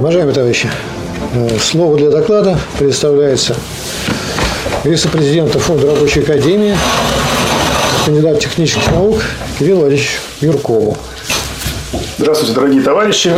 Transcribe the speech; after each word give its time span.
Уважаемые 0.00 0.34
товарищи, 0.34 0.70
э, 1.34 1.58
слово 1.58 1.98
для 1.98 2.08
доклада 2.08 2.58
предоставляется 2.78 3.54
вице-президента 4.82 5.58
Фонда 5.58 5.88
рабочей 5.88 6.20
академии, 6.20 6.74
кандидат 8.06 8.40
технических 8.40 8.90
наук 8.92 9.20
Кирилл 9.58 9.80
Владимирович 9.80 10.18
Юркову. 10.40 10.96
Здравствуйте, 12.16 12.54
дорогие 12.54 12.80
товарищи. 12.80 13.34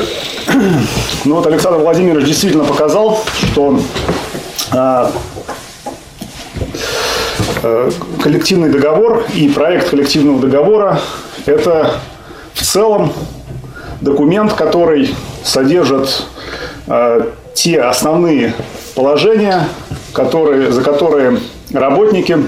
Ну 1.25 1.35
вот 1.35 1.47
Александр 1.49 1.79
Владимирович 1.79 2.29
действительно 2.29 2.63
показал, 2.63 3.25
что 3.43 3.81
а, 4.71 5.11
а, 7.65 7.91
коллективный 8.23 8.71
договор 8.71 9.27
и 9.35 9.49
проект 9.49 9.91
коллективного 9.91 10.41
договора– 10.41 11.01
это 11.47 11.97
в 12.55 12.63
целом 12.63 13.13
документ, 14.01 14.53
который 14.53 15.13
содержит 15.45 16.09
э, 16.09 16.32
те 17.55 17.81
основные 17.81 18.55
положения, 18.95 19.69
которые, 20.13 20.73
за 20.73 20.83
которые 20.83 21.39
работники 21.73 22.39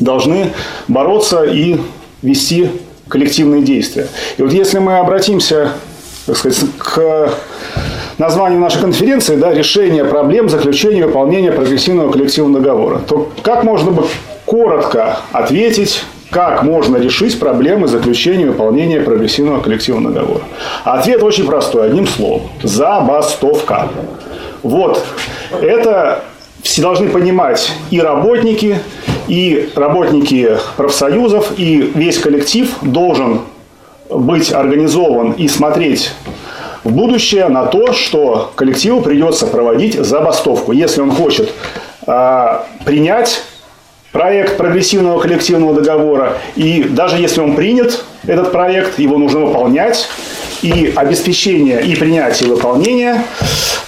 должны 0.00 0.52
бороться 0.88 1.44
и 1.44 1.80
вести 2.22 2.70
коллективные 3.08 3.62
действия. 3.62 4.08
И 4.36 4.42
вот 4.42 4.52
если 4.52 4.78
мы 4.78 4.98
обратимся 4.98 5.72
так 6.26 6.36
сказать, 6.36 6.64
к 6.78 7.32
названию 8.18 8.60
нашей 8.60 8.80
конференции, 8.80 9.36
да, 9.36 9.52
решение 9.52 10.04
проблем 10.04 10.48
заключения 10.48 11.00
и 11.00 11.04
выполнения 11.04 11.50
прогрессивного 11.50 12.12
коллективного 12.12 12.60
договора, 12.60 12.98
то 12.98 13.30
как 13.42 13.64
можно 13.64 13.90
бы 13.90 14.06
коротко 14.44 15.18
ответить 15.32 16.04
как 16.32 16.62
можно 16.62 16.96
решить 16.96 17.38
проблемы 17.38 17.86
заключения 17.86 18.44
и 18.44 18.48
выполнения 18.48 19.00
прогрессивного 19.00 19.60
коллективного 19.60 20.14
договора? 20.14 20.44
Ответ 20.82 21.22
очень 21.22 21.46
простой, 21.46 21.86
одним 21.86 22.06
словом. 22.06 22.48
Забастовка. 22.62 23.90
Вот. 24.62 25.04
Это 25.60 26.24
все 26.62 26.80
должны 26.80 27.10
понимать 27.10 27.70
и 27.90 28.00
работники, 28.00 28.78
и 29.28 29.68
работники 29.74 30.56
профсоюзов, 30.78 31.52
и 31.58 31.92
весь 31.94 32.18
коллектив 32.18 32.70
должен 32.80 33.42
быть 34.08 34.52
организован 34.52 35.32
и 35.32 35.48
смотреть 35.48 36.12
в 36.82 36.92
будущее 36.92 37.48
на 37.48 37.66
то, 37.66 37.92
что 37.92 38.52
коллективу 38.56 39.02
придется 39.02 39.46
проводить 39.46 39.94
забастовку, 39.94 40.72
если 40.72 41.02
он 41.02 41.10
хочет 41.10 41.52
э, 42.06 42.58
принять 42.86 43.42
проект 44.12 44.58
прогрессивного 44.58 45.18
коллективного 45.18 45.74
договора. 45.74 46.38
И 46.54 46.84
даже 46.84 47.16
если 47.16 47.40
он 47.40 47.56
принят, 47.56 48.04
этот 48.26 48.52
проект, 48.52 48.98
его 48.98 49.18
нужно 49.18 49.40
выполнять. 49.40 50.08
И 50.60 50.92
обеспечение 50.94 51.82
и 51.82 51.96
принятие 51.96 52.48
и 52.48 52.52
выполнение 52.52 53.24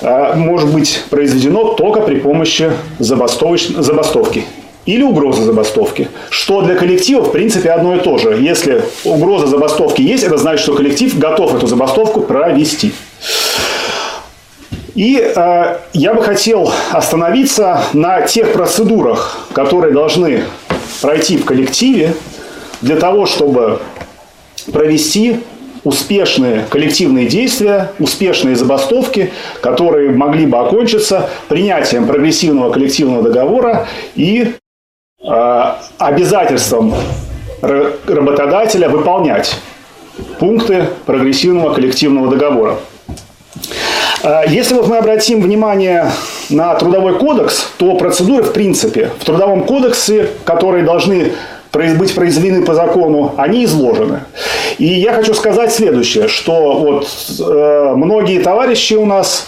э, 0.00 0.34
может 0.34 0.72
быть 0.72 1.05
произведено 1.08 1.75
только 1.75 2.00
при 2.00 2.17
помощи 2.17 2.72
забастовки 2.98 4.45
или 4.86 5.02
угрозы 5.02 5.42
забастовки. 5.42 6.08
Что 6.30 6.62
для 6.62 6.75
коллектива, 6.75 7.22
в 7.22 7.33
принципе, 7.33 7.70
одно 7.70 7.95
и 7.95 8.00
то 8.00 8.19
же. 8.19 8.39
Если 8.41 8.83
угроза 9.05 9.47
забастовки 9.47 10.02
есть, 10.02 10.25
это 10.25 10.36
значит, 10.36 10.62
что 10.62 10.75
коллектив 10.75 11.17
готов 11.17 11.55
эту 11.55 11.67
забастовку 11.69 12.22
провести. 12.22 12.92
И 14.95 15.19
э, 15.19 15.77
я 15.92 16.14
бы 16.14 16.23
хотел 16.23 16.73
остановиться 16.92 17.83
на 17.92 18.23
тех 18.23 18.53
процедурах, 18.53 19.48
которые 19.53 19.92
должны 19.92 20.45
пройти 21.03 21.36
в 21.36 21.45
коллективе 21.45 22.14
для 22.81 22.97
того, 22.97 23.27
чтобы 23.27 23.81
провести 24.73 25.41
успешные 25.83 26.64
коллективные 26.70 27.27
действия, 27.27 27.91
успешные 27.98 28.56
забастовки, 28.56 29.33
которые 29.61 30.11
могли 30.12 30.47
бы 30.47 30.59
окончиться 30.59 31.29
принятием 31.48 32.06
прогрессивного 32.06 32.73
коллективного 32.73 33.23
договора 33.23 33.86
и 34.14 34.55
э, 35.23 35.73
обязательством 35.98 36.95
работодателя 37.61 38.89
выполнять 38.89 39.57
пункты 40.39 40.86
прогрессивного 41.07 41.74
коллективного 41.74 42.29
договора. 42.29 42.79
А, 44.24 44.42
если 44.46 44.74
вот 44.74 44.89
мы 44.89 44.96
обратим 44.96 45.42
внимание 45.42 46.11
на 46.48 46.74
трудовой 46.77 47.18
кодекс, 47.18 47.68
то 47.77 47.95
процедуры, 47.96 48.42
в 48.42 48.55
принципе, 48.55 49.11
в 49.20 49.24
трудовом 49.24 49.64
кодексе, 49.64 50.30
которые 50.45 50.83
должны 50.83 51.33
быть 51.73 52.14
произведены 52.14 52.64
по 52.64 52.74
закону, 52.74 53.34
они 53.36 53.64
изложены. 53.64 54.20
И 54.79 54.86
я 54.86 55.13
хочу 55.13 55.34
сказать 55.34 55.73
следующее, 55.73 56.29
что 56.29 56.79
вот 56.79 57.07
э, 57.39 57.92
многие 57.96 58.40
товарищи 58.40 58.95
у 58.95 59.05
нас, 59.05 59.46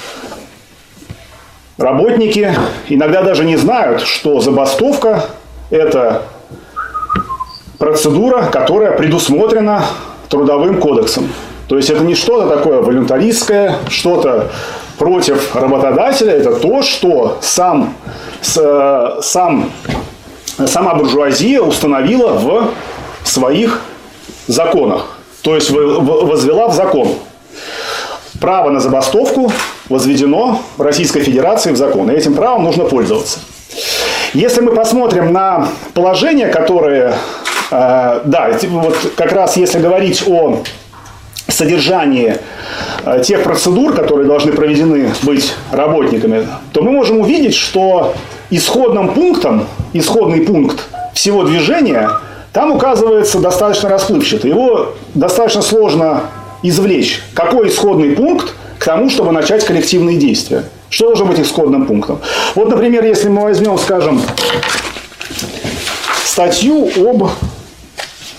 работники, 1.78 2.52
иногда 2.88 3.22
даже 3.22 3.44
не 3.44 3.56
знают, 3.56 4.02
что 4.02 4.40
забастовка– 4.40 5.24
это 5.70 6.22
процедура, 7.78 8.42
которая 8.52 8.92
предусмотрена 8.92 9.84
трудовым 10.28 10.80
кодексом. 10.80 11.30
То 11.68 11.76
есть 11.76 11.90
это 11.90 12.02
не 12.02 12.14
что-то 12.14 12.54
такое 12.54 12.80
волюнтаристское, 12.80 13.76
что-то 13.88 14.50
против 14.98 15.54
работодателя, 15.54 16.32
это 16.32 16.54
то, 16.54 16.82
что 16.82 17.38
сам, 17.42 17.94
с, 18.40 19.20
сам, 19.22 19.70
сама 20.66 20.94
буржуазия 20.94 21.60
установила 21.60 22.32
в 22.32 22.70
своих 23.24 23.80
законах. 24.46 25.18
То 25.42 25.54
есть 25.54 25.70
возвела 25.70 26.68
в 26.68 26.74
закон. 26.74 27.08
Право 28.40 28.70
на 28.70 28.80
забастовку 28.80 29.52
возведено 29.88 30.60
в 30.76 30.82
Российской 30.82 31.20
Федерации 31.20 31.72
в 31.72 31.76
закон. 31.76 32.10
И 32.10 32.14
этим 32.14 32.34
правом 32.34 32.64
нужно 32.64 32.84
пользоваться. 32.84 33.38
Если 34.34 34.60
мы 34.60 34.74
посмотрим 34.74 35.32
на 35.32 35.68
положение, 35.94 36.48
которое, 36.48 37.14
э, 37.70 38.20
да, 38.24 38.50
вот 38.68 38.96
как 39.16 39.32
раз 39.32 39.56
если 39.56 39.78
говорить 39.78 40.24
о 40.26 40.62
содержании 41.56 42.38
э, 43.04 43.22
тех 43.24 43.42
процедур, 43.42 43.94
которые 43.94 44.26
должны 44.26 44.52
проведены 44.52 45.10
быть 45.22 45.54
работниками, 45.72 46.46
то 46.72 46.82
мы 46.82 46.92
можем 46.92 47.20
увидеть, 47.20 47.54
что 47.54 48.14
исходным 48.50 49.14
пунктом, 49.14 49.66
исходный 49.92 50.42
пункт 50.42 50.86
всего 51.14 51.44
движения 51.44 52.10
там 52.52 52.72
указывается 52.72 53.38
достаточно 53.38 53.88
расплывчато. 53.88 54.48
Его 54.48 54.94
достаточно 55.14 55.62
сложно 55.62 56.22
извлечь. 56.62 57.22
Какой 57.34 57.68
исходный 57.68 58.10
пункт 58.10 58.54
к 58.78 58.84
тому, 58.84 59.10
чтобы 59.10 59.32
начать 59.32 59.64
коллективные 59.64 60.16
действия? 60.16 60.64
Что 60.88 61.08
должно 61.08 61.26
быть 61.26 61.40
исходным 61.40 61.86
пунктом? 61.86 62.20
Вот, 62.54 62.70
например, 62.70 63.04
если 63.04 63.28
мы 63.28 63.42
возьмем, 63.42 63.78
скажем, 63.78 64.22
статью 66.24 66.88
об 66.96 67.28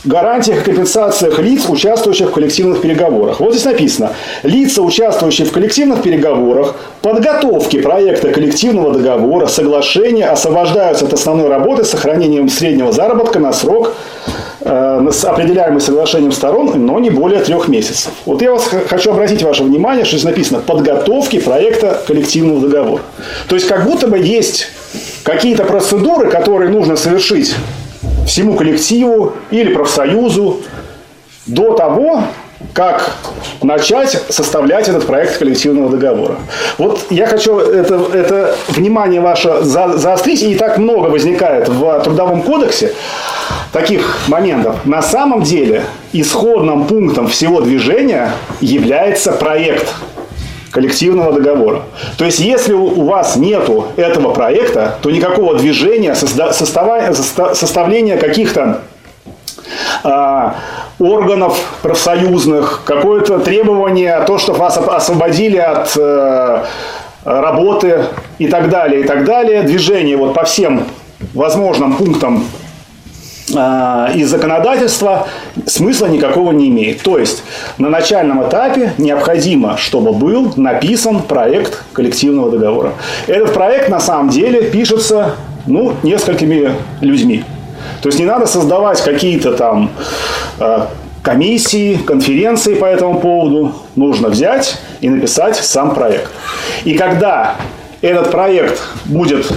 гарантиях 0.07 0.61
и 0.61 0.63
компенсациях 0.63 1.39
лиц, 1.39 1.65
участвующих 1.69 2.29
в 2.29 2.31
коллективных 2.31 2.81
переговорах. 2.81 3.39
Вот 3.39 3.53
здесь 3.53 3.65
написано, 3.65 4.13
лица, 4.43 4.81
участвующие 4.81 5.47
в 5.47 5.51
коллективных 5.51 6.01
переговорах, 6.01 6.75
подготовки 7.01 7.81
проекта 7.81 8.29
коллективного 8.29 8.93
договора, 8.93 9.47
соглашения 9.47 10.27
освобождаются 10.27 11.05
от 11.05 11.13
основной 11.13 11.49
работы 11.49 11.83
с 11.83 11.89
сохранением 11.89 12.49
среднего 12.49 12.91
заработка 12.91 13.39
на 13.39 13.53
срок, 13.53 13.93
э, 14.61 15.09
определяемый 15.23 15.81
соглашением 15.81 16.31
сторон, 16.31 16.71
но 16.75 16.99
не 16.99 17.09
более 17.09 17.41
трех 17.41 17.67
месяцев. 17.67 18.11
Вот 18.25 18.41
я 18.41 18.51
вас 18.51 18.67
хочу 18.89 19.11
обратить 19.11 19.43
ваше 19.43 19.63
внимание, 19.63 20.05
что 20.05 20.17
здесь 20.17 20.25
написано 20.25 20.59
подготовки 20.59 21.39
проекта 21.39 22.01
коллективного 22.07 22.61
договора. 22.61 23.03
То 23.47 23.55
есть 23.55 23.67
как 23.67 23.85
будто 23.85 24.07
бы 24.07 24.17
есть 24.17 24.67
какие-то 25.23 25.63
процедуры, 25.63 26.29
которые 26.29 26.71
нужно 26.71 26.95
совершить 26.95 27.53
всему 28.27 28.55
коллективу 28.55 29.33
или 29.49 29.73
профсоюзу 29.73 30.61
до 31.47 31.73
того, 31.73 32.23
как 32.73 33.11
начать 33.61 34.21
составлять 34.29 34.89
этот 34.89 35.05
проект 35.05 35.37
коллективного 35.37 35.89
договора. 35.89 36.35
Вот 36.77 37.05
я 37.09 37.27
хочу 37.27 37.57
это, 37.57 37.95
это 38.13 38.55
внимание 38.69 39.21
ваше 39.21 39.61
за, 39.63 39.97
заострить, 39.97 40.41
и 40.43 40.55
так 40.55 40.77
много 40.77 41.07
возникает 41.07 41.69
в 41.69 42.01
Трудовом 42.03 42.41
кодексе 42.41 42.93
таких 43.71 44.17
моментов. 44.27 44.85
На 44.85 45.01
самом 45.01 45.43
деле 45.43 45.83
исходным 46.13 46.85
пунктом 46.85 47.27
всего 47.27 47.61
движения 47.61 48.31
является 48.59 49.31
проект 49.33 49.93
коллективного 50.77 51.31
договора. 51.31 51.81
То 52.19 52.25
есть, 52.25 52.37
если 52.37 52.73
у 52.73 53.05
вас 53.05 53.35
нету 53.35 53.87
этого 53.95 54.31
проекта, 54.31 54.99
то 55.01 55.09
никакого 55.09 55.55
движения, 55.55 56.13
составления 56.13 58.17
каких-то 58.17 58.81
а, 60.03 60.53
органов 60.99 61.57
профсоюзных, 61.81 62.83
какое-то 62.85 63.39
требование, 63.39 64.23
то, 64.27 64.37
что 64.37 64.53
вас 64.53 64.77
освободили 64.77 65.57
от 65.57 65.97
э, 65.97 66.63
работы 67.25 68.05
и 68.37 68.47
так 68.47 68.69
далее, 68.69 69.01
и 69.01 69.03
так 69.03 69.25
далее, 69.25 69.63
движение 69.63 70.15
вот 70.15 70.35
по 70.35 70.43
всем 70.43 70.85
возможным 71.33 71.97
пунктам 71.97 72.45
э, 73.53 74.07
из 74.15 74.29
законодательства 74.29 75.27
смысла 75.65 76.07
никакого 76.07 76.51
не 76.51 76.69
имеет. 76.69 77.01
То 77.01 77.17
есть 77.17 77.43
на 77.77 77.89
начальном 77.89 78.47
этапе 78.47 78.93
необходимо, 78.97 79.77
чтобы 79.77 80.13
был 80.13 80.53
написан 80.55 81.21
проект 81.21 81.83
коллективного 81.93 82.51
договора. 82.51 82.93
Этот 83.27 83.53
проект 83.53 83.89
на 83.89 83.99
самом 83.99 84.29
деле 84.29 84.63
пишется 84.63 85.35
ну, 85.65 85.93
несколькими 86.03 86.71
людьми. 87.01 87.43
То 88.01 88.09
есть 88.09 88.19
не 88.19 88.25
надо 88.25 88.45
создавать 88.45 89.01
какие-то 89.01 89.53
там 89.53 89.91
э, 90.59 90.85
комиссии, 91.21 91.95
конференции 91.95 92.75
по 92.75 92.85
этому 92.85 93.19
поводу. 93.19 93.73
Нужно 93.95 94.29
взять 94.29 94.77
и 95.01 95.09
написать 95.09 95.57
сам 95.57 95.93
проект. 95.93 96.31
И 96.85 96.93
когда 96.95 97.55
этот 98.01 98.31
проект 98.31 98.81
будет 99.05 99.51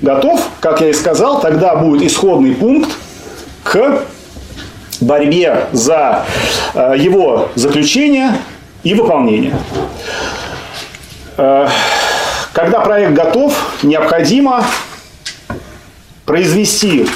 готов, 0.00 0.40
как 0.60 0.80
я 0.80 0.88
и 0.88 0.92
сказал, 0.92 1.40
тогда 1.40 1.76
будет 1.76 2.02
исходный 2.02 2.54
пункт 2.54 2.90
к 3.62 4.04
борьбе 5.00 5.66
за 5.72 6.24
э, 6.74 6.94
его 6.96 7.48
заключение 7.54 8.38
и 8.82 8.94
выполнение. 8.94 9.54
Э, 11.36 11.68
когда 12.52 12.80
проект 12.80 13.12
готов, 13.12 13.54
необходимо 13.82 14.64
произвести 16.24 17.06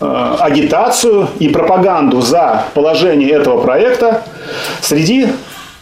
э, 0.00 0.36
агитацию 0.40 1.28
и 1.38 1.48
пропаганду 1.48 2.20
за 2.20 2.64
положение 2.74 3.30
этого 3.30 3.62
проекта 3.62 4.24
среди 4.82 5.28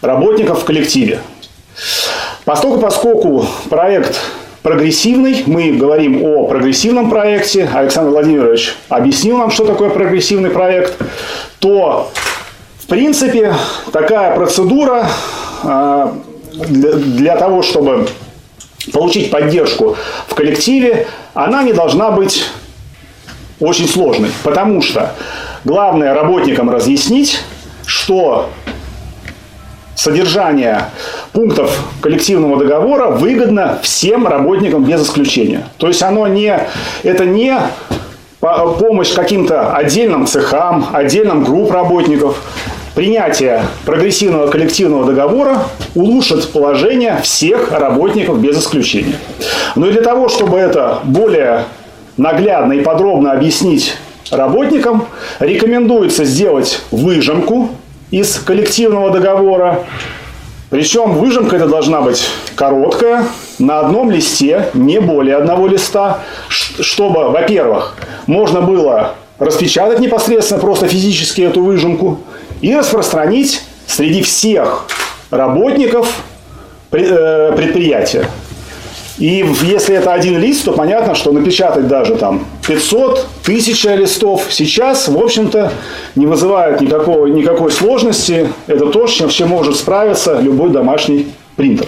работников 0.01 0.61
в 0.61 0.65
коллективе. 0.65 1.19
Поскольку, 2.45 2.79
поскольку 2.79 3.45
проект 3.69 4.19
прогрессивный, 4.61 5.43
мы 5.45 5.71
говорим 5.71 6.23
о 6.23 6.45
прогрессивном 6.47 7.09
проекте, 7.09 7.69
Александр 7.73 8.11
Владимирович 8.11 8.75
объяснил 8.89 9.37
нам, 9.37 9.51
что 9.51 9.65
такое 9.65 9.89
прогрессивный 9.89 10.49
проект, 10.49 11.01
то, 11.59 12.11
в 12.79 12.87
принципе, 12.87 13.53
такая 13.91 14.35
процедура 14.35 15.07
э, 15.63 16.11
для, 16.67 16.91
для 16.93 17.35
того, 17.37 17.61
чтобы 17.61 18.07
получить 18.91 19.31
поддержку 19.31 19.95
в 20.27 20.35
коллективе, 20.35 21.07
она 21.33 21.63
не 21.63 21.73
должна 21.73 22.11
быть 22.11 22.45
очень 23.59 23.87
сложной. 23.87 24.31
Потому 24.43 24.81
что 24.81 25.13
главное 25.63 26.13
работникам 26.13 26.69
разъяснить, 26.69 27.41
что 27.85 28.49
содержание 29.95 30.85
пунктов 31.33 31.77
коллективного 32.01 32.57
договора 32.57 33.09
выгодно 33.09 33.79
всем 33.81 34.27
работникам 34.27 34.83
без 34.83 35.03
исключения. 35.03 35.63
То 35.77 35.87
есть 35.87 36.01
оно 36.01 36.27
не, 36.27 36.59
это 37.03 37.25
не 37.25 37.57
помощь 38.39 39.13
каким-то 39.13 39.73
отдельным 39.75 40.25
цехам, 40.25 40.87
отдельным 40.93 41.43
групп 41.43 41.71
работников. 41.71 42.41
Принятие 42.95 43.63
прогрессивного 43.85 44.47
коллективного 44.47 45.05
договора 45.05 45.59
улучшит 45.95 46.49
положение 46.51 47.19
всех 47.21 47.71
работников 47.71 48.41
без 48.41 48.59
исключения. 48.59 49.15
Но 49.75 49.87
и 49.87 49.91
для 49.91 50.01
того, 50.01 50.27
чтобы 50.27 50.57
это 50.57 50.99
более 51.03 51.65
наглядно 52.17 52.73
и 52.73 52.81
подробно 52.81 53.31
объяснить 53.31 53.95
работникам, 54.31 55.05
рекомендуется 55.39 56.25
сделать 56.25 56.81
выжимку 56.91 57.69
из 58.11 58.35
коллективного 58.39 59.11
договора. 59.11 59.79
Причем 60.69 61.13
выжимка 61.13 61.55
это 61.55 61.67
должна 61.67 62.01
быть 62.01 62.27
короткая, 62.55 63.25
на 63.57 63.79
одном 63.79 64.11
листе, 64.11 64.69
не 64.73 64.99
более 65.01 65.35
одного 65.37 65.67
листа, 65.67 66.19
чтобы, 66.47 67.29
во-первых, 67.29 67.95
можно 68.27 68.61
было 68.61 69.15
распечатать 69.39 69.99
непосредственно 69.99 70.59
просто 70.59 70.87
физически 70.87 71.41
эту 71.41 71.63
выжимку 71.63 72.19
и 72.61 72.75
распространить 72.75 73.63
среди 73.87 74.21
всех 74.21 74.85
работников 75.31 76.21
э, 76.91 77.53
предприятия. 77.55 78.29
И 79.19 79.45
если 79.63 79.95
это 79.95 80.13
один 80.13 80.39
лист, 80.39 80.63
то 80.63 80.71
понятно, 80.71 81.13
что 81.13 81.33
напечатать 81.33 81.89
даже 81.89 82.15
там 82.15 82.45
500, 82.65 83.27
1000 83.43 83.95
листов 83.95 84.45
сейчас, 84.49 85.09
в 85.09 85.17
общем-то, 85.17 85.73
не 86.15 86.25
вызывает 86.25 86.79
никакого, 86.79 87.27
никакой 87.27 87.69
сложности. 87.69 88.49
Это 88.65 88.85
то, 88.85 89.07
с 89.07 89.11
чем, 89.11 89.27
чем 89.27 89.49
может 89.49 89.75
справиться 89.75 90.39
любой 90.39 90.69
домашний 90.69 91.27
принтер. 91.57 91.87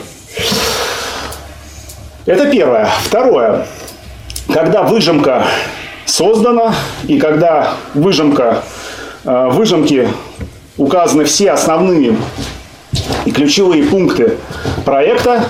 Это 2.25 2.51
первое. 2.51 2.89
Второе. 3.06 3.66
Когда 4.54 4.84
выжимка 4.84 5.48
создана 6.06 6.75
и 7.07 7.18
когда 7.18 7.75
выжимка, 7.94 8.62
э, 9.24 9.48
выжимки 9.51 10.10
указаны 10.75 11.24
все 11.24 11.51
основные 11.51 12.18
и 13.24 13.31
ключевые 13.31 13.84
пункты 13.84 14.38
проекта, 14.84 15.45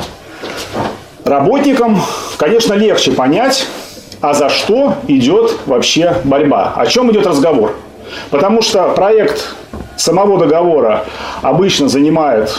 Работникам, 1.23 2.01
конечно, 2.37 2.73
легче 2.73 3.11
понять, 3.11 3.67
а 4.21 4.33
за 4.33 4.49
что 4.49 4.95
идет 5.07 5.59
вообще 5.65 6.15
борьба, 6.23 6.73
о 6.75 6.85
чем 6.85 7.11
идет 7.11 7.27
разговор. 7.27 7.75
Потому 8.29 8.61
что 8.61 8.89
проект 8.89 9.55
самого 9.97 10.37
договора 10.37 11.05
обычно 11.41 11.89
занимает, 11.89 12.57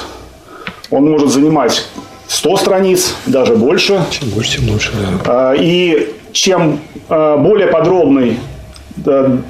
он 0.91 1.11
может 1.11 1.31
занимать 1.31 1.87
100 2.29 2.57
страниц, 2.57 3.15
даже 3.27 3.55
больше. 3.55 4.03
Чем 4.11 4.31
больше, 4.31 4.59
тем 4.59 4.71
лучше, 4.71 4.93
да. 4.93 5.51
А, 5.51 5.55
и 5.55 6.15
чем 6.33 6.81
а, 7.09 7.37
более 7.37 7.69
подробный 7.69 8.39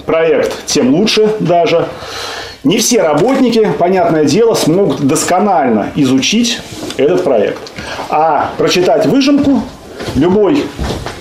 проект, 0.06 0.66
тем 0.66 0.94
лучше 0.94 1.34
даже. 1.40 1.86
Не 2.64 2.78
все 2.78 3.02
работники, 3.02 3.72
понятное 3.76 4.24
дело, 4.24 4.54
смогут 4.54 5.00
досконально 5.00 5.88
изучить 5.96 6.60
этот 6.96 7.24
проект. 7.24 7.58
А 8.08 8.52
прочитать 8.56 9.06
выжимку 9.06 9.62
любой 10.14 10.64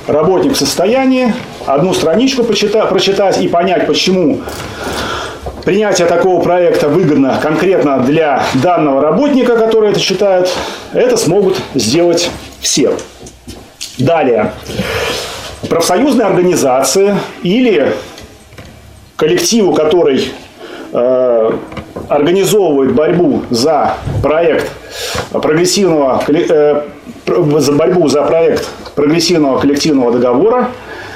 работник 0.05 0.53
в 0.53 0.57
состоянии 0.57 1.33
одну 1.65 1.95
страничку 1.95 2.43
почитать, 2.43 2.89
прочитать 2.89 3.41
и 3.41 3.47
понять, 3.47 3.87
почему 3.87 4.41
принятие 5.65 6.07
такого 6.07 6.43
проекта 6.43 6.89
выгодно 6.89 7.39
конкретно 7.41 7.99
для 7.99 8.43
данного 8.55 9.01
работника, 9.01 9.57
который 9.57 9.91
это 9.91 9.99
читает, 9.99 10.47
это 10.93 11.17
смогут 11.17 11.59
сделать 11.73 12.29
все. 12.59 12.93
Далее. 13.97 14.53
Профсоюзные 15.69 16.27
организации 16.27 17.15
или 17.41 17.95
коллективу, 19.15 19.73
который 19.73 20.31
организовывает 20.93 22.93
борьбу 22.93 23.43
за 23.49 23.95
проект 24.21 24.69
прогрессивного 25.31 26.21
э, 26.27 26.81
за 27.57 27.71
борьбу 27.71 28.07
за 28.07 28.23
проект 28.23 28.67
прогрессивного 28.95 29.59
коллективного 29.59 30.11
договора, 30.11 30.69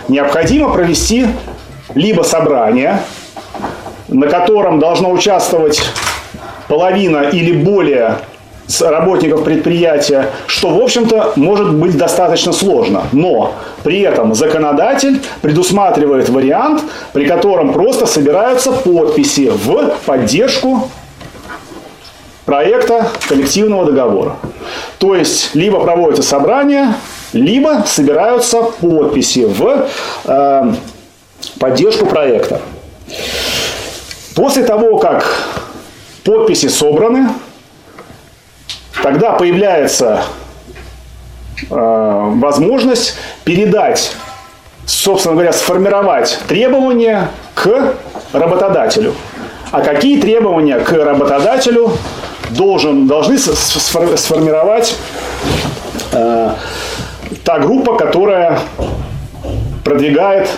необходимо 0.07 0.69
провести 0.69 1.27
либо 1.93 2.23
собрание, 2.23 3.01
на 4.07 4.27
котором 4.27 4.79
должно 4.79 5.11
участвовать 5.11 5.81
половина 6.67 7.29
или 7.29 7.51
более 7.51 8.19
работников 8.81 9.43
предприятия, 9.43 10.29
что, 10.48 10.69
в 10.69 10.81
общем-то, 10.81 11.34
может 11.36 11.74
быть 11.74 11.98
достаточно 11.98 12.51
сложно. 12.51 13.03
Но 13.12 13.53
при 13.84 14.01
этом 14.01 14.34
законодатель 14.34 15.22
предусматривает 15.41 16.29
вариант, 16.29 16.84
при 17.13 17.25
котором 17.25 17.74
просто 17.74 18.05
собираются 18.05 18.72
подписи 18.72 19.50
в 19.50 19.95
поддержку 20.05 20.89
проекта 22.45 23.07
коллективного 23.27 23.86
договора. 23.86 24.38
То 25.00 25.15
есть, 25.15 25.55
либо 25.55 25.79
проводится 25.79 26.24
собрание, 26.24 26.95
либо 27.34 27.84
собираются 27.86 28.62
подписи 28.62 29.45
в 29.45 29.88
э, 30.25 30.74
поддержку 31.60 32.05
проекта. 32.05 32.62
После 34.36 34.63
того, 34.63 34.98
как 34.98 35.25
подписи 36.24 36.67
собраны, 36.67 37.29
тогда 39.05 39.33
появляется 39.33 40.24
э, 41.69 41.75
возможность 42.38 43.15
передать, 43.43 44.12
собственно 44.88 45.35
говоря, 45.35 45.53
сформировать 45.53 46.39
требования 46.47 47.29
к 47.53 47.93
работодателю. 48.33 49.13
А 49.69 49.81
какие 49.81 50.19
требования 50.19 50.79
к 50.79 50.91
работодателю 50.91 51.91
должен, 52.50 53.05
должны 53.05 53.38
сформировать 53.38 54.95
э, 56.12 56.50
та 57.43 57.59
группа, 57.59 57.97
которая 57.97 58.57
продвигает 59.83 60.50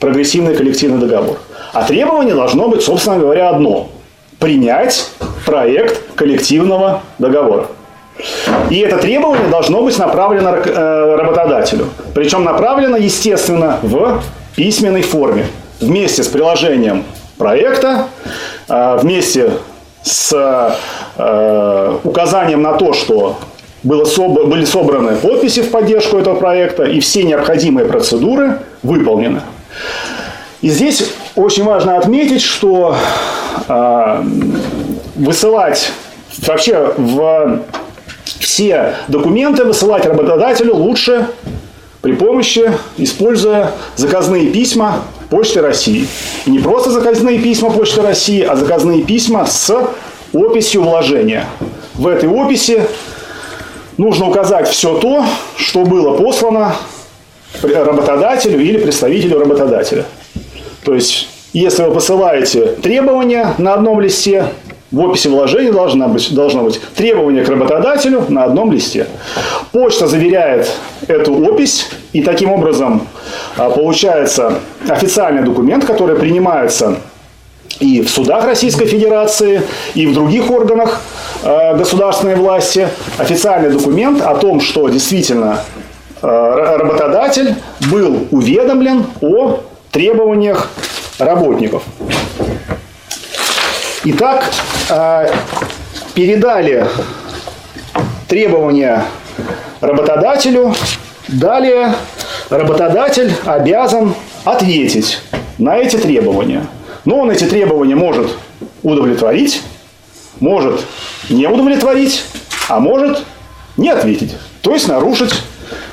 прогрессивный 0.00 0.56
коллективный 0.56 0.98
договор. 0.98 1.38
А 1.72 1.84
требование 1.84 2.34
должно 2.34 2.66
быть, 2.66 2.82
собственно 2.82 3.20
говоря, 3.20 3.50
одно– 3.50 3.88
принять 4.40 5.12
проект 5.46 6.16
коллективного 6.16 7.02
договора. 7.20 7.68
И 8.70 8.78
это 8.78 8.98
требование 8.98 9.48
должно 9.48 9.82
быть 9.82 9.98
направлено 9.98 10.50
э, 10.50 11.16
работодателю. 11.16 11.88
Причем 12.14 12.44
направлено, 12.44 12.96
естественно, 12.96 13.78
в 13.82 14.22
письменной 14.56 15.02
форме. 15.02 15.46
вместе 15.80 16.22
с 16.22 16.28
приложением 16.28 17.04
проекта, 17.36 18.06
э, 18.68 18.98
вместе 19.00 19.52
с 20.02 20.32
э, 21.16 21.98
указанием 22.04 22.62
на 22.62 22.74
то, 22.74 22.92
что 22.92 23.38
были 23.82 24.64
собраны 24.64 25.16
подписи 25.16 25.62
в 25.62 25.70
поддержку 25.70 26.16
этого 26.16 26.36
проекта, 26.36 26.84
и 26.84 27.00
все 27.00 27.24
необходимые 27.24 27.86
процедуры 27.86 28.60
выполнены. 28.82 29.42
И 30.62 30.70
здесь 30.70 31.10
очень 31.36 31.64
важно 31.64 31.98
отметить, 31.98 32.40
что 32.40 32.96
высылать 35.16 35.92
вообще 36.46 36.94
в 36.96 37.60
все 38.44 38.94
документы 39.08 39.64
высылать 39.64 40.04
работодателю 40.04 40.74
лучше 40.74 41.28
при 42.02 42.12
помощи, 42.12 42.70
используя 42.98 43.72
заказные 43.96 44.48
письма 44.50 45.02
Почты 45.30 45.62
России. 45.62 46.06
И 46.44 46.50
не 46.50 46.58
просто 46.58 46.90
заказные 46.90 47.38
письма 47.38 47.70
Почты 47.70 48.02
России, 48.02 48.42
а 48.42 48.54
заказные 48.54 49.02
письма 49.02 49.46
с 49.46 49.74
описью 50.34 50.82
вложения. 50.82 51.46
В 51.94 52.06
этой 52.06 52.28
описи 52.28 52.82
нужно 53.96 54.28
указать 54.28 54.68
все 54.68 54.98
то, 54.98 55.24
что 55.56 55.84
было 55.84 56.16
послано 56.16 56.76
работодателю 57.62 58.60
или 58.60 58.76
представителю 58.76 59.38
работодателя. 59.38 60.04
То 60.84 60.94
есть, 60.94 61.28
если 61.54 61.84
вы 61.84 61.94
посылаете 61.94 62.66
требования 62.82 63.54
на 63.56 63.74
одном 63.74 64.00
листе, 64.00 64.48
в 64.94 65.00
описи 65.00 65.28
вложений 65.28 65.72
должна 65.72 66.06
быть, 66.06 66.32
должно 66.34 66.62
быть 66.62 66.80
требование 66.94 67.44
к 67.44 67.48
работодателю 67.48 68.24
на 68.28 68.44
одном 68.44 68.72
листе. 68.72 69.08
Почта 69.72 70.06
заверяет 70.06 70.70
эту 71.08 71.34
опись, 71.34 71.88
и 72.12 72.22
таким 72.22 72.52
образом 72.52 73.06
а, 73.56 73.70
получается 73.70 74.60
официальный 74.88 75.42
документ, 75.42 75.84
который 75.84 76.16
принимается 76.16 76.96
и 77.80 78.02
в 78.02 78.08
судах 78.08 78.44
Российской 78.44 78.86
Федерации, 78.86 79.62
и 79.94 80.06
в 80.06 80.14
других 80.14 80.48
органах 80.48 81.00
э, 81.42 81.76
государственной 81.76 82.36
власти 82.36 82.88
официальный 83.18 83.70
документ 83.70 84.22
о 84.22 84.36
том, 84.36 84.60
что 84.60 84.88
действительно 84.88 85.58
э, 86.22 86.76
работодатель 86.78 87.56
был 87.90 88.28
уведомлен 88.30 89.06
о 89.20 89.58
требованиях 89.90 90.70
работников. 91.18 91.82
Итак, 94.06 94.44
передали 96.14 96.86
требования 98.28 99.04
работодателю, 99.80 100.74
далее 101.28 101.94
работодатель 102.50 103.32
обязан 103.44 104.14
ответить 104.44 105.20
на 105.58 105.76
эти 105.76 105.96
требования– 105.96 106.66
но 107.04 107.18
он 107.18 107.30
эти 107.30 107.44
требования 107.44 107.96
может 107.96 108.36
удовлетворить, 108.82 109.62
может 110.40 110.84
не 111.28 111.46
удовлетворить, 111.46 112.24
а 112.68 112.80
может 112.80 113.24
не 113.76 113.90
ответить. 113.90 114.34
То 114.62 114.72
есть 114.72 114.88
нарушить 114.88 115.32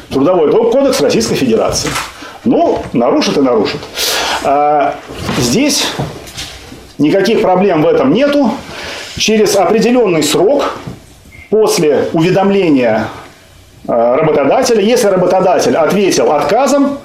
Трудовой 0.10 0.52
кодекс 0.52 1.00
Российской 1.00 1.36
Федерации. 1.36 1.90
Ну, 2.44 2.84
нарушит 2.92 3.38
и 3.38 3.42
нарушит. 3.42 3.80
А, 4.44 4.96
здесь 5.38 5.86
никаких 6.98 7.42
проблем 7.42 7.82
в 7.82 7.88
этом 7.88 8.14
нету. 8.14 8.52
Через 9.18 9.56
определенный 9.56 10.24
срок 10.24 10.76
после 11.50 12.10
уведомления 12.14 13.08
а, 13.88 14.16
работодателя, 14.16 14.82
если 14.82 15.08
работодатель 15.08 15.76
ответил 15.76 16.32
отказом 16.32 17.00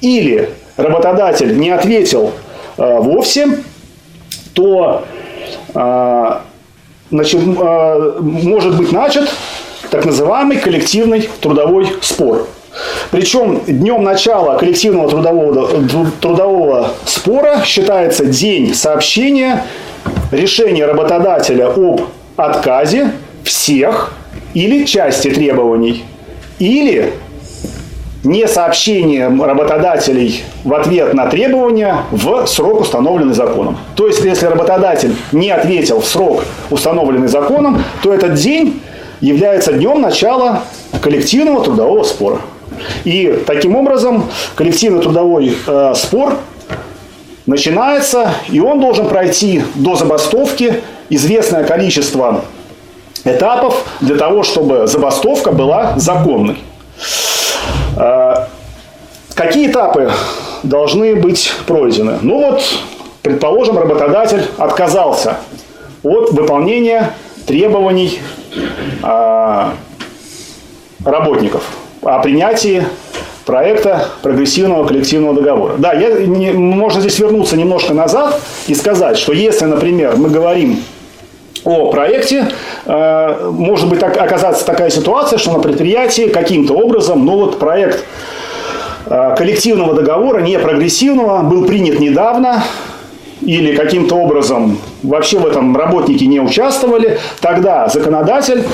или 0.00 0.50
работодатель 0.76 1.58
не 1.58 1.70
ответил 1.70 2.32
Э, 2.78 2.98
вовсе, 2.98 3.58
то 4.54 5.04
э, 5.74 6.30
значит, 7.10 7.40
э, 7.40 8.14
может 8.20 8.76
быть 8.76 8.92
начат 8.92 9.30
так 9.90 10.06
называемый 10.06 10.56
коллективный 10.56 11.28
трудовой 11.40 11.86
спор. 12.00 12.48
Причем 13.10 13.60
днем 13.66 14.02
начала 14.02 14.56
коллективного 14.56 15.10
трудового, 15.10 15.68
трудового 16.20 16.94
спора 17.04 17.60
считается 17.64 18.24
день 18.24 18.74
сообщения 18.74 19.66
решения 20.30 20.86
работодателя 20.86 21.68
об 21.68 22.02
отказе 22.36 23.12
всех 23.44 24.14
или 24.54 24.84
части 24.84 25.30
требований, 25.30 26.04
или 26.58 27.12
не 28.24 28.46
сообщение 28.46 29.28
работодателей 29.28 30.44
в 30.64 30.72
ответ 30.74 31.12
на 31.12 31.26
требования 31.26 31.96
в 32.10 32.46
срок, 32.46 32.82
установленный 32.82 33.34
законом. 33.34 33.76
То 33.96 34.06
есть, 34.06 34.24
если 34.24 34.46
работодатель 34.46 35.14
не 35.32 35.50
ответил 35.50 36.00
в 36.00 36.06
срок, 36.06 36.44
установленный 36.70 37.28
законом, 37.28 37.82
то 38.02 38.14
этот 38.14 38.34
день 38.34 38.80
является 39.20 39.72
днем 39.72 40.00
начала 40.00 40.62
коллективного 41.00 41.64
трудового 41.64 42.04
спора. 42.04 42.38
И 43.04 43.42
таким 43.46 43.76
образом 43.76 44.24
коллективный 44.54 45.02
трудовой 45.02 45.56
э, 45.66 45.92
спор 45.94 46.38
начинается, 47.46 48.34
и 48.50 48.60
он 48.60 48.80
должен 48.80 49.08
пройти 49.08 49.62
до 49.74 49.96
забастовки 49.96 50.82
известное 51.08 51.64
количество 51.64 52.44
этапов 53.24 53.84
для 54.00 54.16
того, 54.16 54.42
чтобы 54.42 54.86
забастовка 54.86 55.52
была 55.52 55.94
законной. 55.96 56.58
А, 57.96 58.48
какие 59.34 59.70
этапы 59.70 60.12
должны 60.62 61.16
быть 61.16 61.52
пройдены? 61.66 62.18
Ну 62.22 62.50
вот, 62.50 62.62
предположим, 63.22 63.78
работодатель 63.78 64.44
отказался 64.58 65.36
от 66.02 66.32
выполнения 66.32 67.12
требований 67.46 68.20
а, 69.02 69.74
работников 71.04 71.64
о 72.02 72.18
принятии 72.20 72.84
проекта 73.44 74.08
прогрессивного 74.22 74.86
коллективного 74.86 75.34
договора. 75.34 75.74
Да, 75.78 75.92
я, 75.92 76.26
не, 76.26 76.52
можно 76.52 77.00
здесь 77.00 77.18
вернуться 77.18 77.56
немножко 77.56 77.94
назад 77.94 78.40
и 78.66 78.74
сказать, 78.74 79.18
что 79.18 79.32
если, 79.32 79.64
например, 79.64 80.16
мы 80.16 80.28
говорим 80.28 80.82
о 81.64 81.90
проекте, 81.90 82.48
э, 82.86 83.50
может 83.52 83.88
быть 83.88 84.00
так, 84.00 84.16
оказаться 84.16 84.64
такая 84.64 84.90
ситуация, 84.90 85.38
что 85.38 85.52
на 85.52 85.58
предприятии 85.60 86.28
каким-то 86.28 86.74
образом, 86.74 87.24
ну 87.24 87.36
вот 87.36 87.58
проект 87.58 88.04
э, 89.06 89.34
коллективного 89.36 89.94
договора, 89.94 90.40
не 90.40 90.58
прогрессивного, 90.58 91.42
был 91.42 91.64
принят 91.64 92.00
недавно, 92.00 92.64
или 93.42 93.74
каким-то 93.74 94.16
образом 94.16 94.78
вообще 95.02 95.38
в 95.38 95.46
этом 95.46 95.76
работники 95.76 96.24
не 96.24 96.40
участвовали, 96.40 97.18
тогда 97.40 97.88
законодатель 97.88 98.64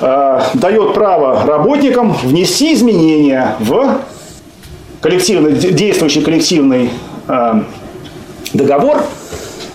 э, 0.00 0.40
дает 0.54 0.94
право 0.94 1.44
работникам 1.46 2.12
внести 2.22 2.74
изменения 2.74 3.56
в 3.60 3.98
коллективный, 5.00 5.52
действующий 5.52 6.20
коллективный 6.20 6.90
э, 7.28 7.62
договор, 8.52 9.02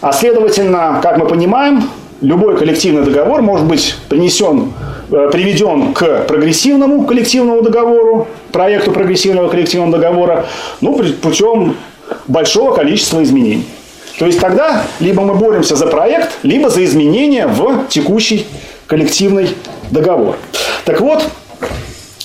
а 0.01 0.11
следовательно, 0.11 0.99
как 1.01 1.17
мы 1.17 1.27
понимаем, 1.27 1.89
любой 2.21 2.57
коллективный 2.57 3.03
договор 3.03 3.41
может 3.41 3.65
быть 3.65 3.95
принесен, 4.09 4.73
э, 5.11 5.29
приведен 5.31 5.93
к 5.93 6.25
прогрессивному 6.27 7.05
коллективному 7.05 7.61
договору, 7.61 8.27
проекту 8.51 8.91
прогрессивного 8.91 9.49
коллективного 9.49 9.91
договора, 9.91 10.45
ну, 10.81 10.97
путем 11.21 11.75
большого 12.27 12.73
количества 12.73 13.23
изменений. 13.23 13.65
То 14.19 14.25
есть 14.25 14.39
тогда 14.39 14.83
либо 14.99 15.23
мы 15.23 15.35
боремся 15.35 15.75
за 15.75 15.87
проект, 15.87 16.37
либо 16.43 16.69
за 16.69 16.85
изменения 16.85 17.47
в 17.47 17.87
текущий 17.89 18.45
коллективный 18.87 19.49
договор. 19.91 20.37
Так 20.85 21.01
вот, 21.01 21.23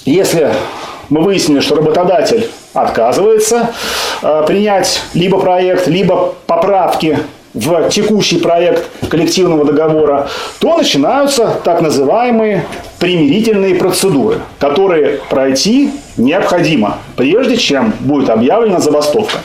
если 0.04 0.52
мы 1.08 1.22
выяснили, 1.22 1.60
что 1.60 1.76
работодатель 1.76 2.48
отказывается 2.72 3.70
э, 4.22 4.44
принять 4.46 5.02
либо 5.14 5.38
проект, 5.38 5.86
либо 5.88 6.34
поправки 6.46 7.18
в 7.52 7.88
текущий 7.88 8.38
проект 8.38 8.88
коллективного 9.08 9.64
договора, 9.64 10.28
то 10.60 10.76
начинаются 10.76 11.56
так 11.64 11.80
называемые 11.80 12.64
примирительные 13.00 13.74
процедуры, 13.74 14.40
которые 14.58 15.20
пройти 15.28 15.90
необходимо, 16.16 16.98
прежде 17.16 17.56
чем 17.56 17.92
будет 18.00 18.30
объявлена 18.30 18.78
забастовка. 18.78 19.38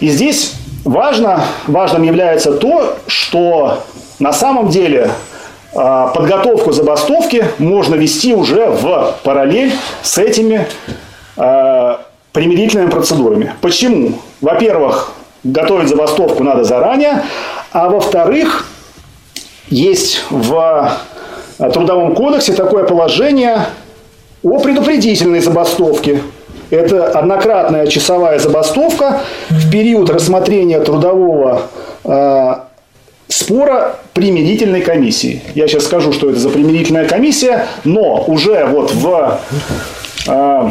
И 0.00 0.08
здесь 0.08 0.54
важно, 0.84 1.44
важным 1.66 2.04
является 2.04 2.52
то, 2.52 2.96
что 3.06 3.82
на 4.18 4.32
самом 4.32 4.68
деле 4.68 5.10
подготовку 5.76 6.72
забастовки 6.72 7.44
можно 7.58 7.96
вести 7.96 8.34
уже 8.34 8.66
в 8.66 9.16
параллель 9.22 9.72
с 10.02 10.16
этими 10.16 10.66
э, 11.36 11.96
примирительными 12.32 12.88
процедурами. 12.88 13.52
Почему? 13.60 14.14
Во-первых, 14.40 15.12
готовить 15.44 15.88
забастовку 15.88 16.42
надо 16.42 16.64
заранее, 16.64 17.22
а 17.72 17.88
во-вторых, 17.90 18.66
есть 19.68 20.24
в 20.30 20.90
э, 21.58 21.70
Трудовом 21.70 22.14
кодексе 22.14 22.52
такое 22.54 22.84
положение 22.84 23.66
о 24.42 24.58
предупредительной 24.58 25.40
забастовке. 25.40 26.22
Это 26.70 27.10
однократная 27.10 27.86
часовая 27.86 28.38
забастовка 28.38 29.20
в 29.50 29.70
период 29.70 30.10
рассмотрения 30.10 30.80
трудового 30.80 31.62
спора 33.28 33.98
примирительной 34.14 34.82
комиссии. 34.82 35.42
Я 35.54 35.68
сейчас 35.68 35.84
скажу, 35.84 36.12
что 36.12 36.30
это 36.30 36.38
за 36.38 36.48
примирительная 36.48 37.06
комиссия, 37.08 37.66
но 37.84 38.24
уже 38.26 38.64
вот 38.66 38.92
в, 38.92 39.40
э, 40.26 40.70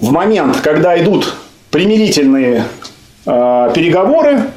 в 0.00 0.12
момент, 0.12 0.58
когда 0.62 1.00
идут 1.00 1.34
примирительные 1.70 2.64
э, 3.26 3.70
переговоры, 3.74 4.50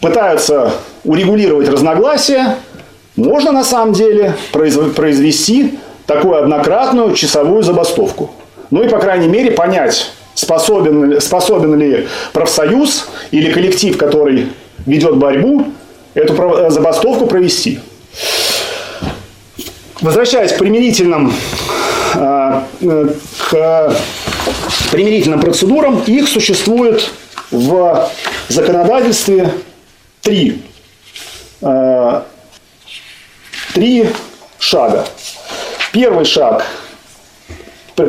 пытаются 0.00 0.72
урегулировать 1.04 1.68
разногласия, 1.68 2.56
можно 3.16 3.50
на 3.50 3.64
самом 3.64 3.94
деле 3.94 4.34
произвести 4.52 5.78
такую 6.06 6.36
однократную 6.36 7.14
часовую 7.14 7.62
забастовку. 7.62 8.30
Ну 8.70 8.82
и, 8.82 8.88
по 8.88 8.98
крайней 8.98 9.28
мере, 9.28 9.52
понять, 9.52 10.12
способен, 10.34 11.20
способен 11.20 11.78
ли 11.78 12.08
профсоюз 12.32 13.08
или 13.30 13.50
коллектив, 13.50 13.96
который 13.96 14.48
ведет 14.84 15.16
борьбу, 15.16 15.66
эту 16.16 16.34
э, 16.34 16.70
забастовку 16.70 17.26
провести. 17.26 17.78
Возвращаясь 20.00 20.52
к 20.52 20.58
примирительным, 20.58 21.32
э, 22.14 22.60
э, 22.80 23.08
к 23.50 23.96
примирительным 24.90 25.40
процедурам, 25.40 26.02
их 26.06 26.28
существует 26.28 27.10
в 27.50 28.10
законодательстве 28.48 29.52
три, 30.20 30.62
три 33.74 34.08
шага. 34.58 35.06
Первый 35.92 36.24
шаг 36.24 36.66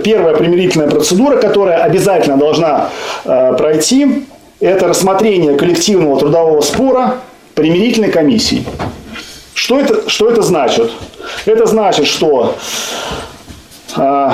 первая 0.03 0.35
примирительная 0.35 0.89
процедура, 0.89 1.37
которая 1.37 1.83
обязательно 1.83 2.37
должна 2.37 2.89
пройти, 3.23 4.25
это 4.59 4.87
рассмотрение 4.87 5.55
коллективного 5.55 6.19
трудового 6.19 6.61
спора 6.61 7.19
примирительной 7.57 8.11
комиссии. 8.11 8.63
Что 9.55 9.79
это, 9.79 10.07
что 10.07 10.29
это 10.29 10.43
значит? 10.43 10.91
Это 11.45 11.65
значит, 11.65 12.05
что 12.05 12.55
э, 13.97 14.31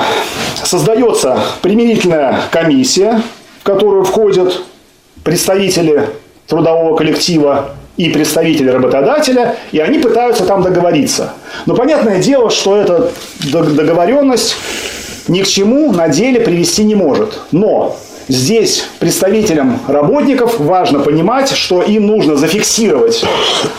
создается 0.62 1.40
примирительная 1.62 2.42
комиссия, 2.52 3.22
в 3.60 3.64
которую 3.64 4.04
входят 4.04 4.60
представители 5.24 6.10
трудового 6.46 6.96
коллектива 6.96 7.70
и 7.96 8.10
представители 8.10 8.68
работодателя, 8.68 9.56
и 9.72 9.78
они 9.78 9.98
пытаются 10.00 10.44
там 10.44 10.62
договориться. 10.62 11.32
Но 11.64 11.74
понятное 11.74 12.20
дело, 12.20 12.50
что 12.50 12.76
эта 12.76 13.10
договоренность 13.50 14.54
ни 15.28 15.40
к 15.40 15.46
чему 15.46 15.92
на 15.92 16.08
деле 16.08 16.40
привести 16.40 16.84
не 16.84 16.94
может. 16.94 17.40
Но 17.52 17.96
Здесь 18.28 18.86
представителям 19.00 19.80
работников 19.86 20.58
важно 20.58 21.00
понимать, 21.00 21.50
что 21.50 21.82
им 21.82 22.06
нужно 22.06 22.36
зафиксировать, 22.36 23.22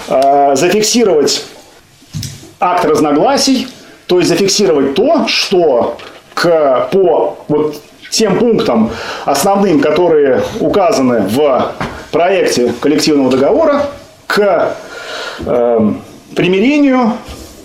э, 0.08 0.56
зафиксировать 0.56 1.46
акт 2.60 2.86
разногласий, 2.86 3.68
то 4.06 4.20
есть 4.20 4.30
зафиксировать 4.30 4.94
то, 4.94 5.25
что 5.28 5.98
к, 6.36 6.90
по 6.92 7.40
вот 7.48 7.82
тем 8.12 8.38
пунктам 8.38 8.92
основным, 9.25 9.80
которые 9.80 10.44
указаны 10.60 11.22
в 11.22 11.72
проекте 12.12 12.72
коллективного 12.80 13.32
договора, 13.32 13.88
к 14.28 14.75
э, 15.40 15.92
примирению, 16.36 17.14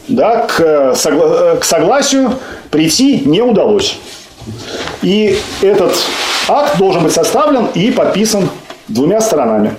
да, 0.09 0.47
к, 0.47 0.95
согла- 0.95 1.59
к 1.59 1.65
согласию 1.65 2.33
прийти 2.71 3.21
не 3.27 3.43
удалось. 3.43 3.99
И 5.03 5.39
этот 5.63 5.95
акт 6.49 6.79
должен 6.79 7.05
быть 7.05 7.13
составлен 7.13 7.67
и 7.75 7.91
подписан 7.91 8.49
двумя 8.89 9.21
сторонами. 9.21 9.75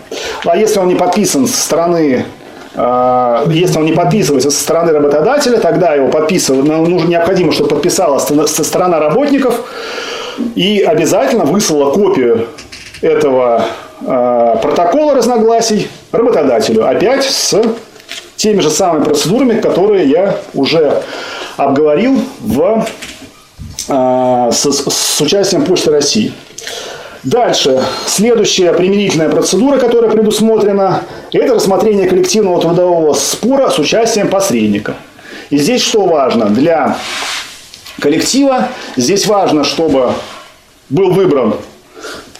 А 0.45 0.55
если 0.57 0.79
он 0.79 0.87
не 0.87 0.95
подписан 0.95 1.47
со 1.47 1.61
стороны 1.61 2.25
э, 2.73 3.43
если 3.49 3.77
он 3.77 3.85
не 3.85 3.93
подписывается 3.93 4.51
со 4.51 4.61
стороны 4.61 4.91
работодателя, 4.91 5.57
тогда 5.57 5.93
его 5.93 6.07
подписывать, 6.07 6.65
ну, 6.65 6.85
нужно, 6.85 7.07
необходимо, 7.07 7.51
чтобы 7.51 7.71
подписала 7.71 8.19
со 8.19 8.63
стороны 8.63 8.97
работников 8.97 9.61
и 10.55 10.81
обязательно 10.81 11.45
выслала 11.45 11.91
копию 11.91 12.47
этого 13.01 13.65
э, 14.01 14.55
протокола 14.61 15.15
разногласий 15.15 15.89
работодателю. 16.11 16.87
Опять 16.87 17.25
с 17.25 17.61
теми 18.37 18.61
же 18.61 18.69
самыми 18.69 19.03
процедурами, 19.03 19.59
которые 19.59 20.09
я 20.09 20.35
уже 20.53 21.03
обговорил 21.57 22.21
в, 22.39 22.85
с, 23.87 24.65
с 24.65 25.21
участием 25.21 25.65
Почты 25.65 25.91
России. 25.91 26.33
Дальше. 27.23 27.83
Следующая 28.07 28.73
примирительная 28.73 29.29
процедура, 29.29 29.77
которая 29.77 30.09
предусмотрена, 30.09 31.03
это 31.31 31.53
рассмотрение 31.53 32.07
коллективного 32.07 32.59
трудового 32.59 33.13
спора 33.13 33.69
с 33.69 33.77
участием 33.77 34.27
посредника. 34.27 34.95
И 35.51 35.57
здесь 35.57 35.81
что 35.81 36.05
важно? 36.05 36.47
Для 36.47 36.97
коллектива 37.99 38.69
здесь 38.95 39.27
важно, 39.27 39.63
чтобы 39.63 40.13
был 40.89 41.11
выбран 41.11 41.55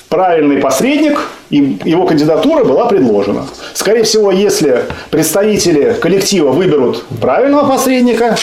правильный 0.10 0.58
посредник, 0.58 1.20
и 1.52 1.78
его 1.84 2.06
кандидатура 2.06 2.64
была 2.64 2.86
предложена. 2.88 3.46
Скорее 3.74 4.04
всего, 4.04 4.32
если 4.32 4.86
представители 5.10 5.94
коллектива 6.02 6.52
выберут 6.52 7.06
правильного 7.22 7.70
посредника, 7.70 8.38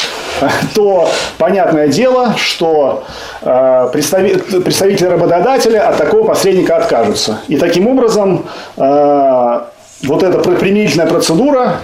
то 0.75 1.09
понятное 1.39 1.89
дело, 1.89 2.35
что 2.37 3.05
э, 3.41 3.89
представители 3.93 5.07
работодателя 5.07 5.89
от 5.89 5.97
такого 5.97 6.29
посредника 6.29 6.77
откажутся. 6.77 7.41
И 7.49 7.57
таким 7.57 7.89
образом 7.89 8.45
э, 8.77 9.61
вот 10.03 10.23
эта 10.23 10.39
примирительная 10.39 11.07
процедура 11.07 11.77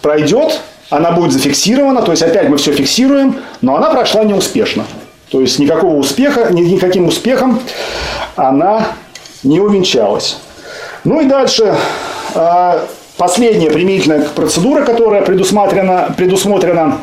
пройдет, 0.00 0.60
она 0.88 1.12
будет 1.12 1.32
зафиксирована, 1.32 2.00
то 2.02 2.10
есть 2.10 2.22
опять 2.22 2.48
мы 2.48 2.56
все 2.56 2.72
фиксируем, 2.72 3.36
но 3.60 3.76
она 3.76 3.90
прошла 3.90 4.24
неуспешно. 4.24 4.84
То 5.30 5.40
есть 5.42 5.58
никакого 5.58 5.94
успеха, 5.96 6.52
никаким 6.52 7.06
успехом 7.06 7.60
она 8.34 8.88
не 9.42 9.60
увенчалась. 9.60 10.38
Ну 11.04 11.20
и 11.20 11.24
дальше 11.24 11.74
э, 12.34 12.80
последняя 13.16 13.70
примирительная 13.70 14.28
процедура, 14.34 14.84
которая 14.84 15.22
предусмотрена, 15.22 16.14
предусмотрена 16.16 16.98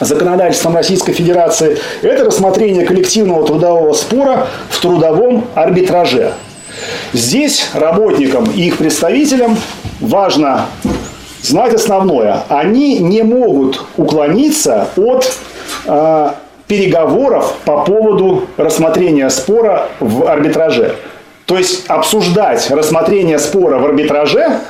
законодательством 0.00 0.76
Российской 0.76 1.12
Федерации, 1.12 1.78
это 2.02 2.24
рассмотрение 2.24 2.84
коллективного 2.84 3.46
трудового 3.46 3.94
спора 3.94 4.46
в 4.68 4.80
трудовом 4.80 5.46
арбитраже. 5.54 6.32
Здесь 7.12 7.70
работникам 7.72 8.44
и 8.44 8.66
их 8.66 8.76
представителям 8.76 9.56
важно 10.00 10.66
знать 11.42 11.74
основное. 11.74 12.42
Они 12.48 12.98
не 12.98 13.22
могут 13.22 13.84
уклониться 13.96 14.88
от 14.96 15.32
э, 15.86 16.30
переговоров 16.66 17.54
по 17.64 17.84
поводу 17.84 18.46
рассмотрения 18.58 19.30
спора 19.30 19.88
в 19.98 20.28
арбитраже. 20.28 20.94
То 21.48 21.56
есть 21.56 21.86
обсуждать 21.86 22.70
рассмотрение 22.70 23.38
спора 23.38 23.78
в 23.78 23.86
арбитраже, 23.86 24.60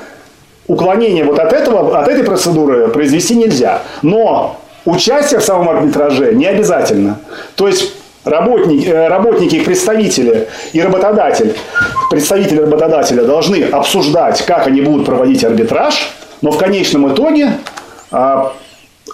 уклонение 0.68 1.24
вот 1.24 1.40
от, 1.40 1.52
этого, 1.52 1.98
от 1.98 2.06
этой 2.06 2.22
процедуры 2.22 2.86
произвести 2.86 3.34
нельзя. 3.34 3.82
Но 4.02 4.60
участие 4.84 5.40
в 5.40 5.42
самом 5.42 5.70
арбитраже 5.70 6.34
не 6.34 6.46
обязательно. 6.46 7.18
То 7.56 7.66
есть 7.66 7.94
работники, 8.24 8.86
э, 8.86 9.08
работники, 9.08 9.56
их 9.56 9.64
представители 9.64 10.46
и 10.72 10.80
работодатель, 10.80 11.56
представители 12.10 12.60
работодателя 12.60 13.24
должны 13.24 13.64
обсуждать, 13.64 14.46
как 14.46 14.68
они 14.68 14.80
будут 14.80 15.04
проводить 15.04 15.42
арбитраж, 15.42 16.12
но 16.42 16.52
в 16.52 16.58
конечном 16.58 17.12
итоге 17.12 17.54
а, 18.12 18.52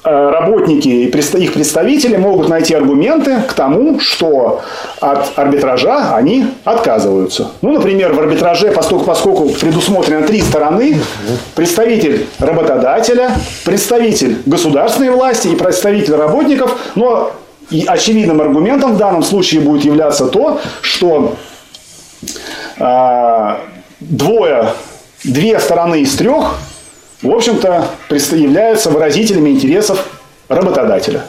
работники 0.05 0.89
и 0.89 1.05
их 1.07 1.53
представители 1.55 2.17
могут 2.17 2.49
найти 2.49 2.75
аргументы 2.75 3.39
к 3.49 3.55
тому, 3.55 3.99
что 4.01 4.61
от 5.01 5.33
арбитража 5.37 6.15
они 6.15 6.47
отказываются. 6.65 7.53
Ну, 7.63 7.73
например, 7.73 8.13
в 8.13 8.21
арбитраже, 8.21 8.71
поскольку, 8.71 9.05
поскольку 9.07 9.49
предусмотрено 9.49 10.27
три 10.27 10.43
стороны, 10.43 11.01
представитель 11.55 12.27
работодателя, 12.39 13.31
представитель 13.65 14.37
государственной 14.45 15.11
власти 15.11 15.49
и 15.49 15.57
представитель 15.57 16.17
работников, 16.17 16.77
но 16.95 17.33
и 17.71 17.85
очевидным 17.87 18.43
аргументом 18.43 18.95
в 18.95 18.99
данном 18.99 19.23
случае 19.23 19.63
будет 19.63 19.87
являться 19.87 20.27
то, 20.27 20.61
что 20.83 21.35
э, 22.79 23.57
двое, 24.01 24.69
две 25.25 25.59
стороны 25.59 26.03
из 26.03 26.15
трех 26.15 26.59
в 27.25 27.35
общем-то, 27.35 27.87
являются 28.11 28.91
выразителями 28.91 29.51
интересов 29.51 30.07
работодателя. 30.49 31.23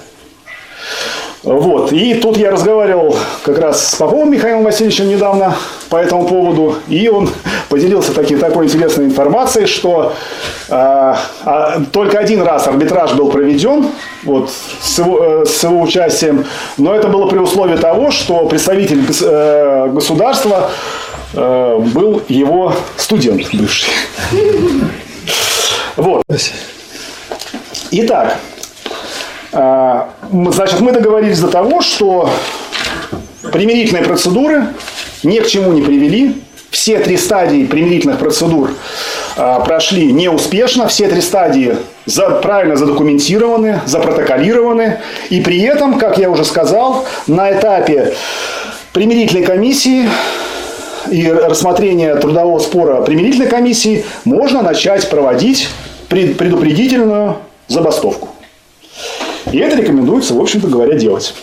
Вот. 1.43 1.93
И 1.93 2.15
тут 2.15 2.37
я 2.37 2.49
разговаривал 2.49 3.15
как 3.43 3.59
раз 3.59 3.91
с 3.91 3.95
Поповым 3.95 4.31
Михаилом 4.31 4.63
Васильевичем 4.63 5.07
недавно 5.07 5.55
по 5.89 5.97
этому 5.97 6.27
поводу, 6.27 6.77
и 6.87 7.07
он 7.07 7.29
поделился 7.69 8.13
таки, 8.13 8.35
такой 8.35 8.65
интересной 8.65 9.05
информацией, 9.05 9.67
что 9.67 10.13
э, 10.69 10.73
а, 10.73 11.81
только 11.91 12.17
один 12.17 12.41
раз 12.41 12.67
арбитраж 12.67 13.13
был 13.13 13.29
проведен 13.29 13.87
вот, 14.23 14.49
с, 14.81 14.97
его, 14.97 15.23
э, 15.23 15.45
с 15.45 15.63
его 15.63 15.81
участием, 15.81 16.45
но 16.77 16.95
это 16.95 17.09
было 17.09 17.27
при 17.27 17.37
условии 17.37 17.77
того, 17.77 18.09
что 18.09 18.47
представитель 18.47 19.03
э, 19.21 19.89
государства 19.93 20.71
э, 21.35 21.79
был 21.93 22.23
его 22.27 22.73
студент 22.97 23.43
бывший. 23.53 23.91
Вот. 25.97 26.23
Итак, 27.91 28.37
э, 29.53 30.01
значит, 30.31 30.81
мы 30.81 30.91
договорились 30.91 31.39
до 31.39 31.47
того, 31.47 31.81
что 31.81 32.29
примирительные 33.51 34.03
процедуры 34.03 34.67
ни 35.23 35.39
к 35.39 35.47
чему 35.47 35.71
не 35.71 35.81
привели. 35.81 36.41
Все 36.69 36.99
три 36.99 37.15
стадии 37.15 37.65
примирительных 37.65 38.19
процедур 38.19 38.71
э, 39.37 39.59
прошли 39.65 40.11
неуспешно. 40.11 40.87
Все 40.87 41.07
три 41.07 41.21
стадии 41.21 41.77
правильно 42.41 42.75
задокументированы, 42.75 43.79
запротоколированы. 43.85 44.99
И 45.29 45.39
при 45.39 45.61
этом, 45.61 45.97
как 45.97 46.17
я 46.17 46.29
уже 46.29 46.43
сказал, 46.43 47.05
на 47.27 47.53
этапе 47.53 48.13
примирительной 48.91 49.43
комиссии 49.43 50.09
и 51.09 51.31
рассмотрения 51.31 52.15
трудового 52.15 52.59
спора 52.59 53.01
примирительной 53.01 53.47
комиссии 53.47 54.05
можно 54.25 54.61
начать 54.61 55.09
проводить 55.09 55.69
предупредительную 56.09 57.37
забастовку. 57.67 58.29
И 59.51 59.57
это 59.57 59.77
рекомендуется, 59.77 60.33
в 60.33 60.41
общем-то 60.41 60.67
говоря, 60.67 60.95
делать. 60.95 61.33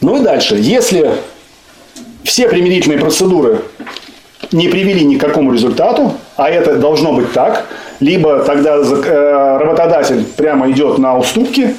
Ну 0.00 0.20
и 0.20 0.24
дальше. 0.24 0.56
Если 0.56 1.12
все 2.24 2.48
примирительные 2.48 2.98
процедуры 2.98 3.62
не 4.52 4.68
привели 4.68 5.04
ни 5.04 5.16
к 5.16 5.20
какому 5.20 5.52
результату, 5.52 6.14
а 6.36 6.50
это 6.50 6.76
должно 6.76 7.12
быть 7.12 7.32
так, 7.32 7.66
либо 8.00 8.40
тогда 8.40 8.76
э, 8.76 9.58
работодатель 9.58 10.24
прямо 10.36 10.70
идет 10.70 10.98
на 10.98 11.16
уступки, 11.16 11.76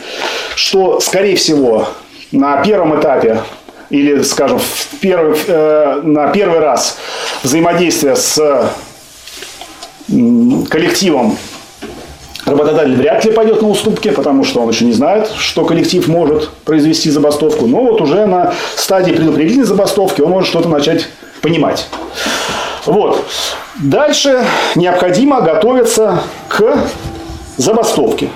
что, 0.56 1.00
скорее 1.00 1.36
всего, 1.36 1.88
на 2.32 2.64
первом 2.64 3.00
этапе 3.00 3.42
или, 3.90 4.22
скажем, 4.24 4.60
в 4.60 5.00
первый, 5.00 5.38
э, 5.48 6.02
на 6.04 6.28
первый 6.30 6.60
раз 6.60 6.98
взаимодействие 7.44 8.16
с 8.16 8.72
коллективом 10.70 11.38
Работодатель 12.48 12.96
вряд 12.96 13.26
ли 13.26 13.32
пойдет 13.32 13.62
на 13.62 13.68
уступки, 13.68 14.10
потому 14.10 14.46
что 14.46 14.62
он 14.62 14.70
еще 14.70 14.86
не 14.86 14.94
знает, 14.94 15.30
что 15.36 15.66
коллектив 15.66 16.08
может 16.08 16.50
произвести 16.64 17.10
забастовку. 17.10 17.68
Но 17.68 17.82
вот 17.82 18.00
уже 18.00 18.26
на 18.26 18.54
стадии 18.78 19.12
предупредительной 19.12 19.66
забастовки 19.66 20.22
он 20.22 20.32
может 20.32 20.48
что-то 20.48 20.70
начать 20.70 21.10
понимать. 21.42 21.88
Вот. 22.86 23.26
Дальше 23.80 24.46
необходимо 24.76 25.42
готовиться 25.42 26.22
к 26.48 26.78
забастовке. 27.58 28.30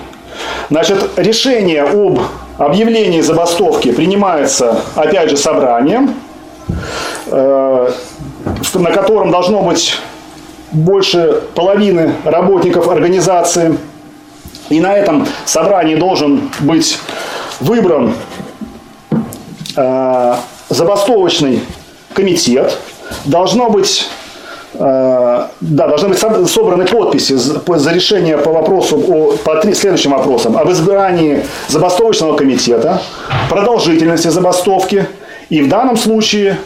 Значит, 0.69 1.11
решение 1.15 1.83
об 1.83 2.19
объявлении 2.57 3.21
забастовки 3.21 3.93
принимается, 3.93 4.81
опять 4.95 5.29
же, 5.29 5.37
собранием, 5.37 6.15
э, 7.27 7.91
на 8.73 8.91
котором 8.91 9.31
должно 9.31 9.61
быть 9.61 9.95
больше 10.73 11.43
половины 11.55 12.11
работников 12.25 12.89
организации– 12.89 13.77
и 14.71 14.79
на 14.79 14.93
этом 14.95 15.27
собрании 15.45 15.95
должен 15.95 16.49
быть 16.61 16.97
выбран 17.59 18.13
э, 19.75 20.35
забастовочный 20.69 21.61
комитет. 22.13 22.77
Должно 23.25 23.69
быть 23.69 24.07
э, 24.73 25.47
да, 25.59 25.87
должны 25.87 26.09
быть 26.09 26.19
собраны 26.49 26.85
подписи 26.85 27.33
за 27.33 27.91
решение 27.91 28.37
по 28.37 28.51
вопросу 28.51 28.97
о, 28.97 29.37
по 29.43 29.57
три, 29.57 29.73
следующим 29.73 30.11
вопросам. 30.11 30.57
Об 30.57 30.71
избрании 30.71 31.45
забастовочного 31.67 32.37
комитета, 32.37 33.01
продолжительности 33.49 34.29
забастовки. 34.29 35.05
И 35.49 35.61
в 35.61 35.67
данном 35.67 35.97
случае 35.97 36.57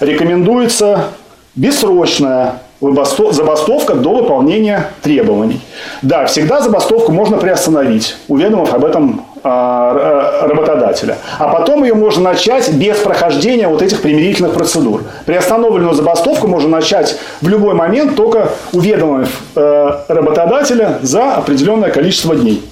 рекомендуется 0.00 1.06
бессрочная 1.54 2.60
забастовка 2.80 3.94
до 3.94 4.14
выполнения 4.14 4.90
требований. 5.02 5.60
Да, 6.02 6.26
всегда 6.26 6.60
забастовку 6.60 7.12
можно 7.12 7.36
приостановить, 7.38 8.16
уведомив 8.28 8.72
об 8.74 8.84
этом 8.84 9.24
а, 9.46 10.46
работодателя. 10.48 11.18
А 11.38 11.48
потом 11.48 11.84
ее 11.84 11.92
можно 11.92 12.22
начать 12.22 12.72
без 12.72 12.96
прохождения 12.96 13.68
вот 13.68 13.82
этих 13.82 14.00
примирительных 14.00 14.54
процедур. 14.54 15.02
Приостановленную 15.26 15.92
забастовку 15.92 16.48
можно 16.48 16.70
начать 16.70 17.18
в 17.42 17.48
любой 17.48 17.74
момент, 17.74 18.16
только 18.16 18.48
уведомив 18.72 19.28
э, 19.54 19.90
работодателя 20.08 20.98
за 21.02 21.34
определенное 21.34 21.90
количество 21.90 22.34
дней. 22.34 22.64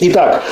Итак, 0.00 0.42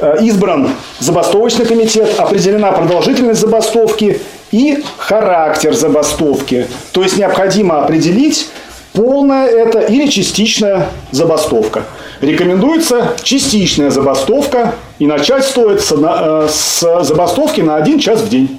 э, 0.00 0.16
избран 0.22 0.70
забастовочный 0.98 1.64
комитет, 1.64 2.18
определена 2.18 2.72
продолжительность 2.72 3.40
забастовки 3.40 4.20
и 4.52 4.82
характер 4.96 5.74
забастовки. 5.74 6.66
То 6.92 7.02
есть 7.02 7.16
необходимо 7.16 7.82
определить, 7.82 8.48
полная 8.92 9.46
это 9.46 9.80
или 9.80 10.08
частичная 10.08 10.88
забастовка. 11.10 11.84
Рекомендуется 12.20 13.14
частичная 13.22 13.90
забастовка, 13.90 14.74
и 14.98 15.06
начать 15.06 15.44
стоит 15.44 15.80
с, 15.80 15.92
э, 15.92 16.48
с 16.50 17.04
забастовки 17.04 17.60
на 17.60 17.76
один 17.76 17.98
час 18.00 18.20
в 18.22 18.28
день. 18.28 18.58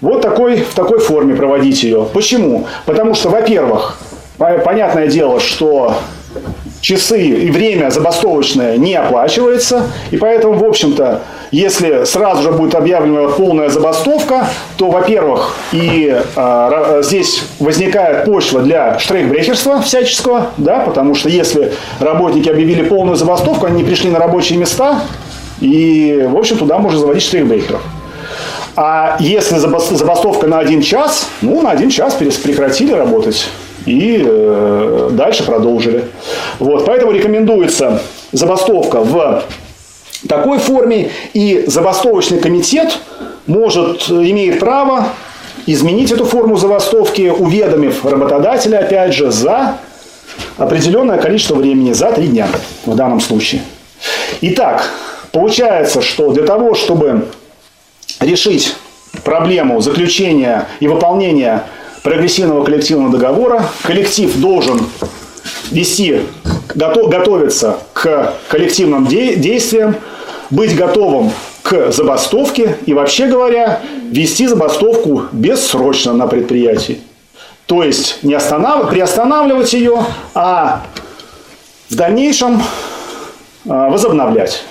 Вот 0.00 0.20
такой, 0.20 0.56
в 0.56 0.74
такой 0.74 0.98
форме 0.98 1.34
проводить 1.34 1.82
ее. 1.82 2.06
Почему? 2.12 2.66
Потому 2.84 3.14
что, 3.14 3.30
во-первых, 3.30 3.98
понятное 4.36 5.06
дело, 5.06 5.40
что 5.40 5.96
часы 6.80 7.20
и 7.20 7.50
время 7.50 7.90
забастовочное 7.90 8.76
не 8.76 8.94
оплачивается, 8.94 9.90
и 10.10 10.16
поэтому, 10.16 10.54
в 10.54 10.64
общем-то, 10.64 11.22
если 11.50 12.04
сразу 12.04 12.42
же 12.42 12.52
будет 12.52 12.74
объявлена 12.74 13.28
полная 13.28 13.68
забастовка, 13.68 14.48
то, 14.76 14.90
во-первых, 14.90 15.56
и 15.72 16.16
э, 16.36 17.02
здесь 17.04 17.44
возникает 17.58 18.24
почва 18.24 18.60
для 18.60 18.98
штрейхбрехерства 18.98 19.80
всяческого, 19.80 20.48
да, 20.56 20.80
потому 20.80 21.14
что 21.14 21.28
если 21.28 21.72
работники 22.00 22.48
объявили 22.48 22.82
полную 22.82 23.16
забастовку, 23.16 23.66
они 23.66 23.78
не 23.78 23.84
пришли 23.84 24.10
на 24.10 24.18
рабочие 24.18 24.58
места, 24.58 25.02
и, 25.60 26.26
в 26.28 26.36
общем, 26.36 26.58
туда 26.58 26.78
можно 26.78 26.98
заводить 26.98 27.22
штрейхбрехеров. 27.22 27.82
А 28.76 29.16
если 29.20 29.56
забастовка 29.56 30.46
на 30.46 30.58
один 30.58 30.82
час, 30.82 31.28
ну, 31.40 31.62
на 31.62 31.70
один 31.70 31.88
час 31.88 32.14
прекратили 32.14 32.92
работать 32.92 33.46
и 33.86 34.22
э, 34.24 35.10
дальше 35.12 35.44
продолжили. 35.44 36.06
Вот, 36.58 36.84
поэтому 36.84 37.12
рекомендуется 37.12 38.02
забастовка 38.32 39.00
в 39.00 39.44
такой 40.28 40.58
форме, 40.58 41.10
и 41.32 41.64
забастовочный 41.66 42.38
комитет 42.38 42.98
может, 43.46 44.08
имеет 44.08 44.58
право 44.58 45.08
изменить 45.66 46.10
эту 46.10 46.24
форму 46.24 46.56
забастовки, 46.56 47.28
уведомив 47.28 48.04
работодателя, 48.04 48.78
опять 48.78 49.14
же, 49.14 49.30
за 49.30 49.78
определенное 50.56 51.18
количество 51.18 51.54
времени, 51.54 51.92
за 51.92 52.12
три 52.12 52.28
дня 52.28 52.48
в 52.84 52.94
данном 52.94 53.20
случае. 53.20 53.62
Итак, 54.40 54.90
получается, 55.32 56.02
что 56.02 56.32
для 56.32 56.44
того, 56.44 56.74
чтобы 56.74 57.28
решить 58.20 58.74
проблему 59.24 59.80
заключения 59.80 60.66
и 60.80 60.88
выполнения 60.88 61.64
прогрессивного 62.06 62.62
коллективного 62.62 63.10
договора, 63.10 63.68
коллектив 63.82 64.32
должен 64.36 64.80
вести, 65.72 66.20
готов, 66.72 67.08
готовиться 67.08 67.78
к 67.94 68.32
коллективным 68.46 69.08
де, 69.08 69.34
действиям, 69.34 69.96
быть 70.50 70.76
готовым 70.76 71.32
к 71.64 71.90
забастовке 71.90 72.78
и, 72.86 72.94
вообще 72.94 73.26
говоря, 73.26 73.80
вести 74.08 74.46
забастовку 74.46 75.24
бессрочно 75.32 76.12
на 76.12 76.28
предприятии. 76.28 77.00
То 77.66 77.82
есть 77.82 78.22
не 78.22 78.34
останов... 78.34 78.88
приостанавливать 78.88 79.72
ее, 79.72 79.98
а 80.32 80.84
в 81.90 81.96
дальнейшем 81.96 82.62
а, 83.68 83.88
возобновлять. 83.88 84.62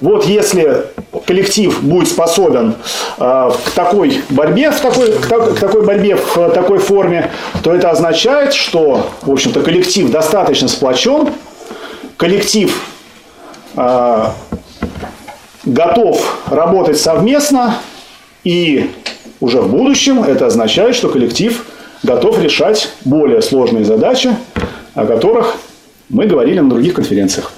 Вот 0.00 0.26
если 0.26 0.84
коллектив 1.26 1.82
будет 1.82 2.08
способен 2.08 2.74
э, 3.18 3.50
к 3.66 3.70
такой 3.72 4.22
борьбе, 4.30 4.70
в 4.70 4.80
такой, 4.80 5.12
к, 5.12 5.26
так, 5.26 5.56
к 5.56 5.58
такой 5.58 5.84
борьбе 5.84 6.16
в 6.16 6.50
такой 6.50 6.78
форме, 6.78 7.30
то 7.62 7.74
это 7.74 7.90
означает, 7.90 8.54
что, 8.54 9.10
в 9.22 9.30
общем-то, 9.30 9.60
коллектив 9.60 10.10
достаточно 10.10 10.68
сплочен, 10.68 11.30
коллектив 12.16 12.80
э, 13.76 14.24
готов 15.64 16.38
работать 16.48 16.98
совместно, 16.98 17.78
и 18.44 18.90
уже 19.40 19.60
в 19.60 19.70
будущем 19.70 20.22
это 20.22 20.46
означает, 20.46 20.94
что 20.94 21.08
коллектив 21.08 21.64
готов 22.02 22.40
решать 22.40 22.90
более 23.04 23.42
сложные 23.42 23.84
задачи, 23.84 24.34
о 24.94 25.06
которых 25.06 25.56
мы 26.08 26.26
говорили 26.26 26.60
на 26.60 26.70
других 26.70 26.94
конференциях. 26.94 27.52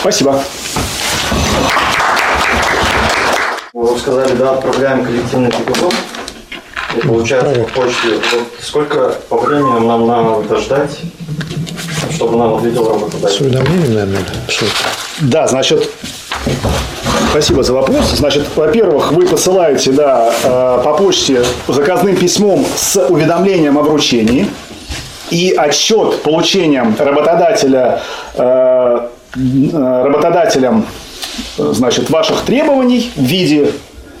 Спасибо. 0.00 0.40
Вы 3.96 4.02
сказали, 4.02 4.34
да, 4.34 4.50
отправляем 4.52 5.06
коллективный 5.06 5.50
договор. 5.50 5.90
И 6.94 7.00
получается, 7.00 7.62
по 7.62 7.80
почте, 7.80 8.08
вот 8.10 8.46
сколько 8.60 9.14
по 9.30 9.38
времени 9.38 9.86
нам 9.86 10.06
надо 10.06 10.58
ждать, 10.58 11.00
чтобы 12.10 12.36
нам 12.36 12.56
ответил 12.56 12.86
работодатель? 12.90 13.38
С 13.38 13.40
уведомлением, 13.40 13.94
наверное, 13.94 14.24
что 14.48 14.66
Да, 15.20 15.46
значит, 15.46 15.88
Спасибо 17.30 17.62
за 17.62 17.72
вопрос. 17.72 18.10
Значит, 18.12 18.44
во-первых, 18.54 19.12
вы 19.12 19.26
посылаете 19.26 19.92
да, 19.92 20.30
э, 20.42 20.80
по 20.84 20.94
почте 20.94 21.42
заказным 21.66 22.16
письмом 22.16 22.66
с 22.76 23.00
уведомлением 23.08 23.78
о 23.78 23.82
вручении 23.82 24.46
и 25.30 25.54
отчет 25.56 26.22
получением 26.22 26.94
работодателя, 26.98 28.00
э, 28.34 29.08
э, 29.36 30.02
работодателям 30.04 30.86
значит, 31.58 32.10
ваших 32.10 32.42
требований 32.42 33.10
в 33.14 33.22
виде 33.22 33.72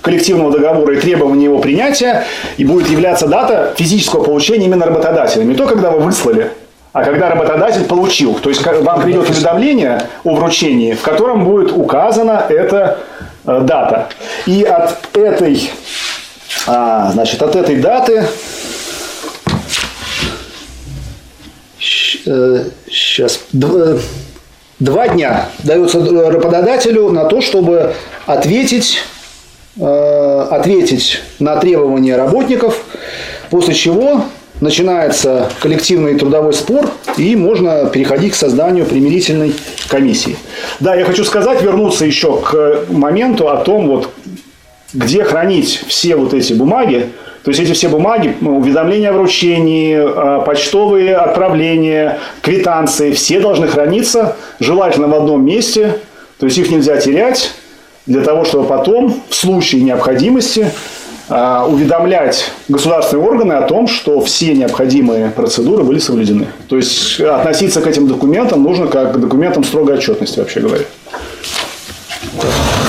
коллективного 0.06 0.52
договора 0.52 0.94
и 0.94 1.00
требования 1.00 1.46
его 1.46 1.58
принятия, 1.58 2.24
и 2.56 2.64
будет 2.64 2.88
являться 2.88 3.26
дата 3.26 3.74
физического 3.76 4.22
получения 4.22 4.66
именно 4.66 4.86
работодателем. 4.86 5.48
Не 5.48 5.56
то, 5.56 5.66
когда 5.66 5.90
вы 5.90 5.98
выслали, 5.98 6.52
а 6.92 7.02
когда 7.02 7.28
работодатель 7.28 7.82
получил. 7.82 8.34
То 8.34 8.48
есть 8.48 8.64
вам 8.64 9.02
придет 9.02 9.28
уведомление 9.28 10.00
о 10.22 10.36
вручении, 10.36 10.94
в 10.94 11.02
котором 11.02 11.44
будет 11.44 11.72
указана 11.76 12.46
эта 12.48 12.98
э, 13.46 13.60
дата. 13.64 14.06
И 14.46 14.62
от 14.62 14.96
этой, 15.16 15.72
а, 16.68 17.10
значит, 17.10 17.42
от 17.42 17.56
этой 17.56 17.80
даты 17.80 18.24
сейчас 21.80 23.40
э, 23.60 23.98
два 24.78 25.08
дня 25.08 25.48
дается 25.64 25.98
работодателю 26.30 27.10
на 27.10 27.24
то, 27.24 27.40
чтобы 27.40 27.92
ответить, 28.26 28.98
э, 28.98 29.15
ответить 29.78 31.20
на 31.38 31.56
требования 31.56 32.16
работников, 32.16 32.82
после 33.50 33.74
чего 33.74 34.22
начинается 34.60 35.50
коллективный 35.60 36.18
трудовой 36.18 36.52
спор, 36.52 36.88
и 37.16 37.36
можно 37.36 37.86
переходить 37.86 38.32
к 38.32 38.36
созданию 38.36 38.86
примирительной 38.86 39.54
комиссии. 39.88 40.36
Да, 40.80 40.94
я 40.94 41.04
хочу 41.04 41.24
сказать, 41.24 41.62
вернуться 41.62 42.04
еще 42.04 42.40
к 42.40 42.86
моменту 42.88 43.48
о 43.48 43.56
том, 43.56 43.88
вот, 43.88 44.10
где 44.92 45.24
хранить 45.24 45.84
все 45.88 46.16
вот 46.16 46.32
эти 46.32 46.52
бумаги. 46.52 47.10
То 47.44 47.50
есть 47.50 47.60
эти 47.60 47.72
все 47.74 47.88
бумаги, 47.88 48.34
ну, 48.40 48.58
уведомления 48.58 49.10
о 49.10 49.12
вручении, 49.12 49.96
а, 49.96 50.40
почтовые 50.40 51.14
отправления, 51.14 52.18
квитанции, 52.42 53.12
все 53.12 53.38
должны 53.38 53.68
храниться 53.68 54.36
желательно 54.58 55.06
в 55.06 55.14
одном 55.14 55.44
месте. 55.44 55.98
То 56.38 56.46
есть 56.46 56.58
их 56.58 56.70
нельзя 56.70 56.96
терять 56.96 57.52
для 58.06 58.22
того, 58.22 58.44
чтобы 58.44 58.66
потом 58.66 59.20
в 59.28 59.34
случае 59.34 59.82
необходимости 59.82 60.70
а, 61.28 61.66
уведомлять 61.66 62.50
государственные 62.68 63.26
органы 63.26 63.52
о 63.54 63.62
том, 63.62 63.88
что 63.88 64.20
все 64.20 64.54
необходимые 64.54 65.30
процедуры 65.30 65.82
были 65.82 65.98
соблюдены. 65.98 66.46
То 66.68 66.76
есть 66.76 67.20
относиться 67.20 67.80
к 67.80 67.86
этим 67.86 68.06
документам 68.06 68.62
нужно 68.62 68.86
как 68.86 69.14
к 69.14 69.16
документам 69.18 69.64
строгой 69.64 69.96
отчетности, 69.96 70.38
вообще 70.38 70.60
говоря. 70.60 70.84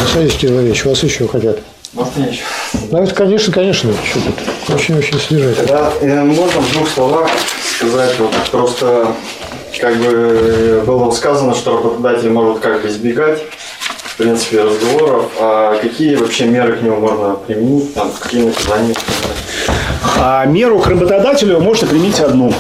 Александр 0.02 0.34
Кириллович, 0.34 0.86
вас 0.86 1.04
еще 1.04 1.28
хотят? 1.28 1.60
Может, 1.94 2.14
я 2.18 2.26
еще? 2.28 2.44
Ну, 2.92 3.02
это, 3.02 3.16
конечно, 3.16 3.52
конечно, 3.52 3.92
что 4.04 4.20
тут 4.20 4.76
очень-очень 4.76 5.20
свежее. 5.20 5.56
Да, 5.68 5.92
э, 6.02 6.24
можно 6.24 6.62
в 6.62 6.72
двух 6.74 6.90
словах 6.90 7.30
сказать, 7.76 8.20
вот 8.20 8.32
просто 8.52 9.08
как 9.80 9.96
бы 9.98 10.84
было 10.86 11.10
сказано, 11.12 11.56
что 11.56 11.78
работодатель 11.78 12.30
может 12.30 12.60
как 12.60 12.82
бы 12.82 12.88
избегать 12.90 13.42
в 14.18 14.24
принципе, 14.24 14.64
разговоров. 14.64 15.30
А 15.40 15.78
какие 15.80 16.16
вообще 16.16 16.46
меры 16.46 16.74
к 16.74 16.82
нему 16.82 16.96
можно 16.96 17.36
применить? 17.36 17.94
Там, 17.94 18.10
какие 18.20 18.48
наказания? 18.48 18.96
А 20.20 20.44
меру 20.46 20.80
к 20.80 20.88
работодателю 20.88 21.60
можете 21.60 21.86
применить 21.86 22.20
одну. 22.20 22.52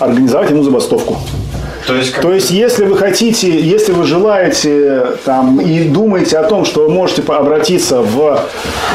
Организовать 0.00 0.48
ему 0.48 0.62
забастовку. 0.62 1.18
То 1.86 1.94
есть, 1.94 2.10
как... 2.12 2.22
То 2.22 2.32
есть, 2.32 2.50
если 2.50 2.86
вы 2.86 2.96
хотите, 2.96 3.50
если 3.50 3.92
вы 3.92 4.04
желаете 4.04 5.08
там, 5.26 5.60
и 5.60 5.84
думаете 5.84 6.38
о 6.38 6.44
том, 6.44 6.64
что 6.64 6.84
вы 6.84 6.88
можете 6.88 7.20
обратиться 7.20 8.00
в 8.00 8.40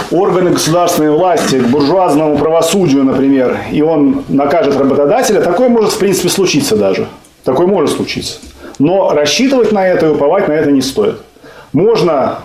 органы 0.10 0.50
государственной 0.50 1.12
власти, 1.12 1.60
к 1.60 1.68
буржуазному 1.68 2.40
правосудию, 2.40 3.04
например, 3.04 3.56
и 3.72 3.84
он 3.84 4.24
накажет 4.30 4.76
работодателя, 4.76 5.42
такое 5.42 5.70
может, 5.70 5.92
в 5.92 6.00
принципе, 6.00 6.30
случиться 6.30 6.76
даже. 6.76 7.08
Такое 7.44 7.68
может 7.68 7.92
случиться. 7.92 8.40
Но 8.80 9.14
рассчитывать 9.14 9.72
на 9.72 9.88
это 9.88 10.08
и 10.08 10.10
уповать 10.10 10.48
на 10.48 10.54
это 10.54 10.72
не 10.72 10.82
стоит 10.82 11.18
можно 11.74 12.40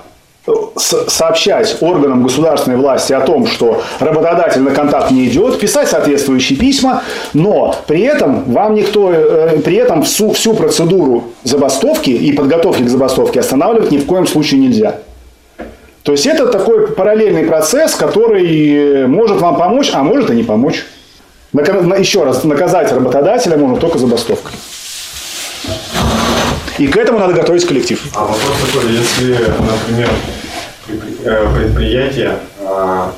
э, 0.47 0.53
сообщать 0.77 1.79
органам 1.81 2.23
государственной 2.23 2.77
власти 2.77 3.13
о 3.13 3.21
том, 3.21 3.47
что 3.47 3.83
работодатель 4.01 4.63
на 4.63 4.71
контакт 4.71 5.11
не 5.11 5.27
идет, 5.27 5.59
писать 5.59 5.89
соответствующие 5.89 6.59
письма, 6.59 7.03
но 7.33 7.75
при 7.87 8.03
этом 8.03 8.45
вам 8.53 8.75
никто, 8.75 9.13
э, 9.13 9.61
при 9.65 9.77
этом 9.77 10.03
всю, 10.03 10.33
всю 10.33 10.55
процедуру 10.55 11.25
забастовки 11.43 12.11
и 12.11 12.33
подготовки 12.33 12.83
к 12.83 12.89
забастовке 12.89 13.41
останавливать 13.41 13.91
ни 13.91 13.99
в 13.99 14.07
коем 14.07 14.27
случае 14.27 14.61
нельзя. 14.61 14.97
То 16.03 16.13
есть 16.13 16.27
это 16.27 16.49
такой 16.49 16.89
параллельный 16.89 17.45
процесс, 17.45 17.95
который 17.95 19.07
может 19.07 19.41
вам 19.41 19.57
помочь, 19.57 19.91
а 19.95 20.03
может 20.03 20.31
и 20.31 20.35
не 20.35 20.43
помочь. 20.43 20.85
Еще 21.55 22.25
раз, 22.25 22.45
наказать 22.45 22.93
работодателя 22.93 23.57
можно 23.57 23.77
только 23.77 23.99
забастовкой. 23.99 24.53
И 26.85 26.87
к 26.87 26.99
этому 26.99 27.19
надо 27.19 27.33
готовить 27.33 27.67
коллектив. 27.67 27.99
А 28.15 28.21
вопрос 28.21 28.53
такой, 28.67 28.93
если, 28.93 29.39
например, 29.59 30.11
э, 31.25 31.49
предприятие, 31.57 32.39
а, 32.61 33.11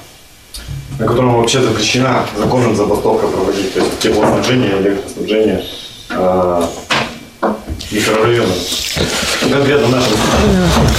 на 1.01 1.07
котором 1.07 1.37
вообще 1.37 1.61
запрещена 1.61 2.25
законом 2.39 2.77
забастовка 2.77 3.27
проводить, 3.27 3.75
то 3.75 3.81
есть 3.81 3.99
теплоснабжение, 3.99 4.79
электроснабжение 4.79 5.65
а, 6.11 6.71
микрорайона. 7.91 8.53
Конкретно 9.51 9.87
в 9.89 9.91
нашем 9.91 10.13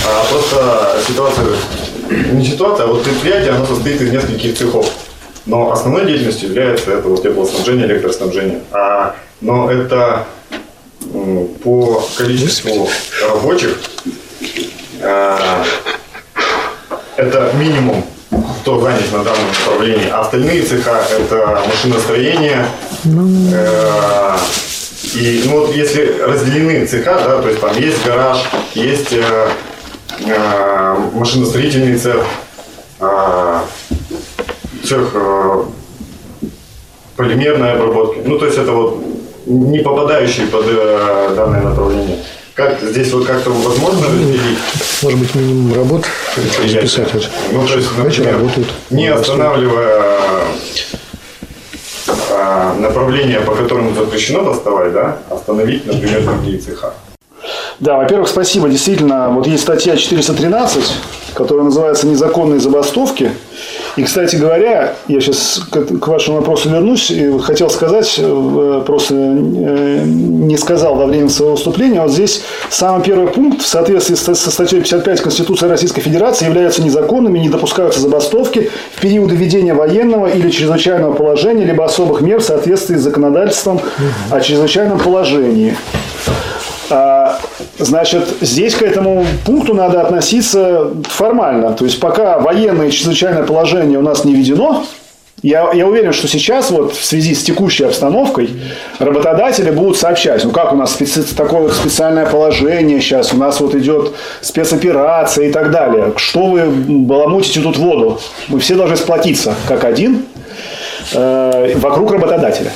а 0.06 0.26
Просто 0.30 0.98
ситуация, 1.08 1.46
не 2.34 2.46
ситуация, 2.46 2.84
а 2.84 2.88
вот 2.88 3.02
предприятие, 3.02 3.52
оно 3.52 3.66
состоит 3.66 4.02
из 4.02 4.12
нескольких 4.12 4.58
цехов. 4.58 4.92
Но 5.46 5.72
основной 5.72 6.06
деятельностью 6.06 6.50
является 6.50 6.92
это 6.92 7.08
вот 7.08 7.24
теплоснабжение, 7.24 7.88
электроснабжение. 7.88 8.60
А, 8.74 9.16
но 9.40 9.72
это 9.72 10.28
по 11.64 12.04
количеству 12.18 12.90
рабочих 13.22 13.78
а, 15.02 15.64
это 17.18 17.52
минимум, 17.56 18.04
кто 18.62 18.80
занят 18.82 19.12
на 19.12 19.24
данном 19.24 19.48
направлении. 19.48 20.10
А 20.10 20.22
остальные 20.22 20.64
цеха– 20.64 21.02
это 21.20 21.64
машиностроение. 21.68 22.68
Э, 23.54 24.38
и 25.16 25.44
ну, 25.46 25.60
вот 25.62 25.76
если 25.76 26.20
разделены 26.20 26.86
цеха, 26.86 27.16
да, 27.16 27.42
то 27.42 27.48
есть 27.48 27.62
там 27.62 27.76
есть 27.78 28.06
гараж, 28.06 28.38
есть 28.76 29.14
э, 29.14 29.50
э, 30.26 30.98
машиностроительный 31.14 31.98
цех, 31.98 32.24
э, 33.00 33.60
цех 34.84 35.12
э, 35.14 35.64
полимерной 37.16 37.74
обработки. 37.74 38.20
Ну, 38.26 38.38
то 38.38 38.46
есть 38.46 38.58
это 38.58 38.72
вот 38.72 39.07
не 39.48 39.80
попадающие 39.80 40.48
под 40.48 40.66
э, 40.68 41.34
данное 41.36 41.62
направление. 41.62 42.18
Как 42.54 42.82
здесь 42.82 43.14
вот 43.14 43.26
как-то 43.26 43.52
возможно 43.52 44.08
разделить? 44.08 44.58
Может 45.04 45.20
быть, 45.20 45.36
минимум 45.36 45.74
работ 45.76 46.06
расписать. 46.36 47.14
Вот. 47.14 47.30
Ну, 47.52 47.68
то 47.68 47.76
есть, 47.76 47.88
например, 47.98 48.34
работают. 48.34 48.68
Не 48.90 49.08
останавливая 49.08 50.18
а, 52.32 52.74
направление, 52.80 53.42
по 53.42 53.54
которому 53.54 53.94
запрещено 53.94 54.44
доставать, 54.44 54.92
да, 54.92 55.20
остановить, 55.30 55.86
например, 55.86 56.24
другие 56.24 56.58
цеха. 56.58 56.94
Да, 57.80 57.98
во-первых, 57.98 58.28
спасибо. 58.28 58.70
Действительно, 58.70 59.30
вот 59.30 59.46
есть 59.46 59.62
статья 59.62 59.96
413, 59.96 60.84
которая 61.36 61.66
называется 61.66 62.08
«Незаконные 62.08 62.60
забастовки». 62.60 63.32
И, 63.98 64.04
кстати 64.04 64.36
говоря, 64.36 64.94
я 65.08 65.20
сейчас 65.20 65.60
к 65.72 66.08
вашему 66.08 66.38
вопросу 66.38 66.70
вернусь. 66.70 67.10
И 67.10 67.40
хотел 67.40 67.68
сказать, 67.72 68.16
э, 68.20 68.84
просто 68.86 69.16
э, 69.16 70.04
не 70.06 70.56
сказал 70.56 70.94
во 70.94 71.08
время 71.08 71.30
своего 71.30 71.56
выступления. 71.56 72.02
Вот 72.02 72.12
здесь 72.12 72.44
самый 72.70 73.04
первый 73.04 73.28
пункт 73.28 73.64
в 73.64 73.66
соответствии 73.66 74.14
со 74.14 74.36
статьей 74.36 74.82
55 74.82 75.22
Конституции 75.22 75.68
Российской 75.68 76.02
Федерации 76.02 76.46
являются 76.46 76.84
незаконными, 76.84 77.40
не 77.40 77.50
допускаются 77.50 78.00
забастовки 78.00 78.70
в 78.96 79.02
периоды 79.02 79.36
введения 79.36 79.74
военного 79.74 80.28
или 80.28 80.52
чрезвычайного 80.52 81.14
положения, 81.14 81.66
либо 81.66 81.84
особых 81.84 82.22
мер 82.22 82.40
в 82.40 82.44
соответствии 82.44 82.98
с 82.98 83.02
законодательством 83.02 83.82
о 84.30 84.40
чрезвычайном 84.42 85.00
положении. 85.00 85.76
А, 86.90 87.40
значит, 87.78 88.24
здесь 88.42 88.76
к 88.76 88.82
этому 88.82 89.26
пункту 89.46 89.74
надо 89.74 90.02
относиться 90.02 90.92
формально. 91.04 91.74
То 91.74 91.86
есть, 91.86 92.00
пока 92.00 92.40
военное 92.40 92.92
чрезвычайное 92.92 93.44
положение 93.44 94.00
у 94.00 94.04
нас 94.04 94.26
не 94.26 94.34
введено, 94.34 94.84
я, 95.44 95.70
я 95.72 95.86
уверен, 95.86 96.14
что 96.14 96.28
сейчас 96.28 96.72
вот 96.72 96.96
в 96.96 97.06
связи 97.06 97.36
с 97.36 97.44
текущей 97.44 97.84
обстановкой 97.84 98.50
работодатели 98.98 99.70
будут 99.70 99.96
сообщать, 99.98 100.44
ну 100.44 100.50
как 100.50 100.74
у 100.74 100.76
нас 100.76 100.94
специ, 100.94 101.22
такое 101.22 101.62
вот 101.62 101.74
специальное 101.74 102.26
положение 102.26 103.00
сейчас, 103.02 103.34
у 103.34 103.38
нас 103.38 103.60
вот 103.60 103.76
идет 103.76 104.14
спецоперация 104.42 105.50
и 105.50 105.52
так 105.52 105.70
далее. 105.70 106.14
Что 106.16 106.48
вы 106.48 106.66
баламутите 106.66 107.62
тут 107.62 107.78
воду? 107.78 108.20
Мы 108.48 108.60
все 108.60 108.74
должны 108.74 108.98
сплотиться 108.98 109.54
как 109.68 109.84
один. 109.84 110.26
э, 111.14 111.74
вокруг 111.76 112.12
работодателя. 112.12 112.72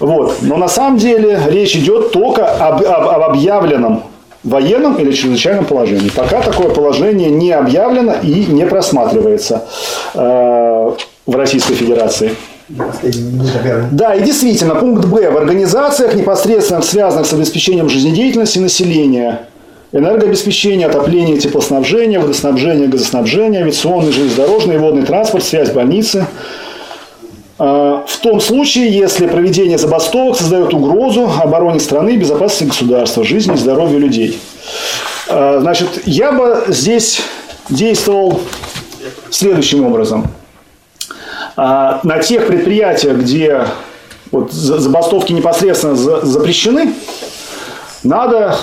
Вот. 0.00 0.36
Но 0.42 0.56
на 0.56 0.68
самом 0.68 0.98
деле 0.98 1.40
речь 1.48 1.76
идет 1.76 2.12
только 2.12 2.46
об, 2.46 2.82
об, 2.82 3.08
об 3.08 3.30
объявленном 3.30 4.04
военном 4.44 4.96
или 4.96 5.12
чрезвычайном 5.12 5.64
положении. 5.64 6.10
Пока 6.10 6.40
такое 6.40 6.68
положение 6.68 7.30
не 7.30 7.52
объявлено 7.52 8.14
и 8.22 8.46
не 8.46 8.66
просматривается 8.66 9.64
э, 10.14 10.90
в 11.26 11.36
Российской 11.36 11.74
Федерации. 11.74 12.32
Да, 13.92 14.14
и 14.14 14.22
действительно, 14.22 14.74
пункт 14.74 15.06
Б. 15.06 15.30
В 15.30 15.36
организациях, 15.38 16.14
непосредственно 16.14 16.82
связанных 16.82 17.26
с 17.26 17.32
обеспечением 17.32 17.88
жизнедеятельности 17.88 18.58
населения, 18.58 19.48
энергообеспечение, 19.92 20.86
отопление, 20.86 21.38
теплоснабжение, 21.38 22.18
водоснабжение, 22.18 22.88
газоснабжение, 22.88 23.62
авиационный, 23.62 24.12
железнодорожный 24.12 24.78
водный 24.78 25.04
транспорт, 25.04 25.44
связь 25.44 25.70
больницы. 25.70 26.26
А, 27.58 28.04
в 28.06 28.16
том 28.18 28.40
случае, 28.40 28.88
если 28.90 29.26
проведение 29.26 29.78
забастовок 29.78 30.36
создает 30.36 30.72
угрозу 30.72 31.30
обороне 31.42 31.80
страны, 31.80 32.16
безопасности 32.16 32.64
государства, 32.64 33.24
жизни 33.24 33.54
и 33.54 33.56
здоровью 33.58 33.98
людей. 33.98 34.38
А, 35.28 35.58
значит, 35.60 36.06
я 36.06 36.32
бы 36.32 36.64
здесь 36.68 37.20
действовал 37.68 38.40
следующим 39.30 39.84
образом. 39.84 40.28
А, 41.56 42.00
на 42.04 42.20
тех 42.20 42.46
предприятиях, 42.46 43.18
где 43.18 43.64
вот 44.30 44.52
забастовки 44.52 45.32
непосредственно 45.32 45.96
запрещены, 45.96 46.94
надо 48.04 48.56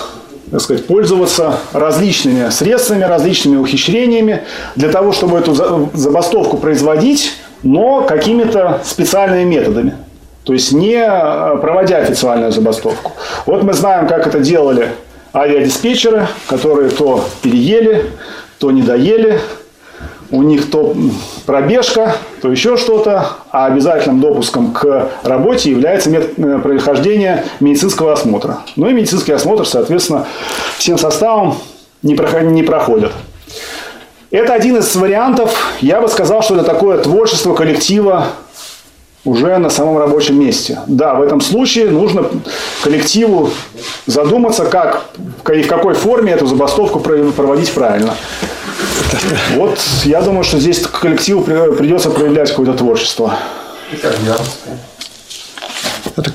так 0.52 0.62
сказать, 0.62 0.86
пользоваться 0.86 1.58
различными 1.74 2.50
средствами, 2.50 3.04
различными 3.04 3.58
ухищрениями 3.58 4.44
для 4.76 4.90
того, 4.90 5.12
чтобы 5.12 5.40
эту 5.40 5.54
забастовку 5.94 6.58
производить, 6.58 7.34
но 7.64 8.02
какими-то 8.02 8.82
специальными 8.84 9.44
методами. 9.44 9.96
То 10.44 10.54
есть 10.54 10.72
не 10.72 10.96
э, 10.96 11.58
проводя 11.58 11.98
официальную 11.98 12.52
забастовку. 12.52 13.14
Вот 13.46 13.64
мы 13.64 13.74
знаем, 13.74 14.08
как 14.08 14.28
это 14.28 14.40
делали 14.40 14.90
авиадиспетчеры, 15.34 16.28
которые 16.48 16.90
то 16.90 17.26
переели, 17.42 18.12
то 18.60 18.72
не 18.72 18.82
доели, 18.82 19.42
у 20.32 20.44
них 20.44 20.70
то 20.70 20.96
пробежка, 21.46 22.16
то 22.42 22.52
еще 22.52 22.78
что-то, 22.78 23.32
а 23.52 23.66
обязательным 23.66 24.22
допуском 24.22 24.72
к 24.72 25.10
работе 25.24 25.72
является 25.72 26.10
э, 26.12 26.60
прохождения 26.60 27.44
медицинского 27.60 28.14
осмотра. 28.14 28.60
Ну 28.76 28.90
и 28.90 28.94
медицинский 28.94 29.32
осмотр, 29.32 29.66
соответственно, 29.66 30.28
всем 30.78 30.98
составом 30.98 31.58
не 32.02 32.16
проходят. 32.16 33.12
Это 34.36 34.54
один 34.54 34.76
из 34.76 34.94
вариантов, 34.98 35.78
я 35.80 36.02
бы 36.02 36.10
сказал, 36.10 36.42
что 36.44 36.56
это 36.56 36.66
такое 36.66 36.98
творчество 36.98 37.56
коллектива 37.56 38.28
уже 39.24 39.58
на 39.60 39.70
самом 39.70 39.98
рабочем 39.98 40.38
месте. 40.38 40.78
Да, 40.88 41.14
в 41.14 41.22
этом 41.22 41.40
случае 41.40 41.90
нужно 41.90 42.30
коллективу 42.84 43.50
задуматься, 44.08 44.66
как 44.66 45.06
и 45.54 45.62
в 45.64 45.68
какой 45.70 45.94
форме 45.94 46.34
эту 46.34 46.48
забастовку 46.48 47.00
проводить 47.00 47.72
правильно. 47.72 48.14
Вот 49.56 49.80
я 50.04 50.22
думаю, 50.22 50.44
что 50.44 50.60
здесь 50.60 50.82
коллективу 50.82 51.42
придется 51.42 52.10
проявлять 52.10 52.50
какое-то 52.50 52.74
творчество. 52.74 53.36
Это 53.94 54.14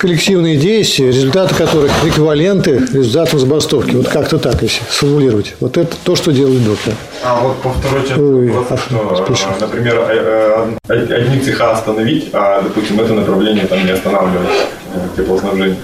коллективные 0.01 0.57
действия, 0.57 1.09
результаты 1.09 1.55
которых 1.55 1.93
эквиваленты 2.03 2.79
результатам 2.91 3.39
забастовки. 3.39 3.95
Вот 3.95 4.09
как-то 4.09 4.39
так, 4.39 4.63
если 4.63 4.83
сформулировать. 4.89 5.55
Вот 5.61 5.77
это 5.77 5.95
то, 6.03 6.17
что 6.17 6.33
делает 6.33 6.65
доктор. 6.65 6.95
А 7.23 7.39
вот 7.39 7.59
по 7.59 7.71
второй 7.71 8.09
части 8.09 8.19
вопроса, 8.19 8.83
что, 8.83 9.25
спешим. 9.25 9.51
например, 9.61 9.97
э, 10.09 10.75
э, 10.89 11.15
одни 11.15 11.41
цеха 11.41 11.73
остановить, 11.73 12.31
а, 12.33 12.63
допустим, 12.63 12.99
это 12.99 13.13
направление 13.13 13.67
там 13.67 13.85
не 13.85 13.91
останавливать 13.91 14.49
э, 14.95 15.09
теплоснабжение. 15.19 15.77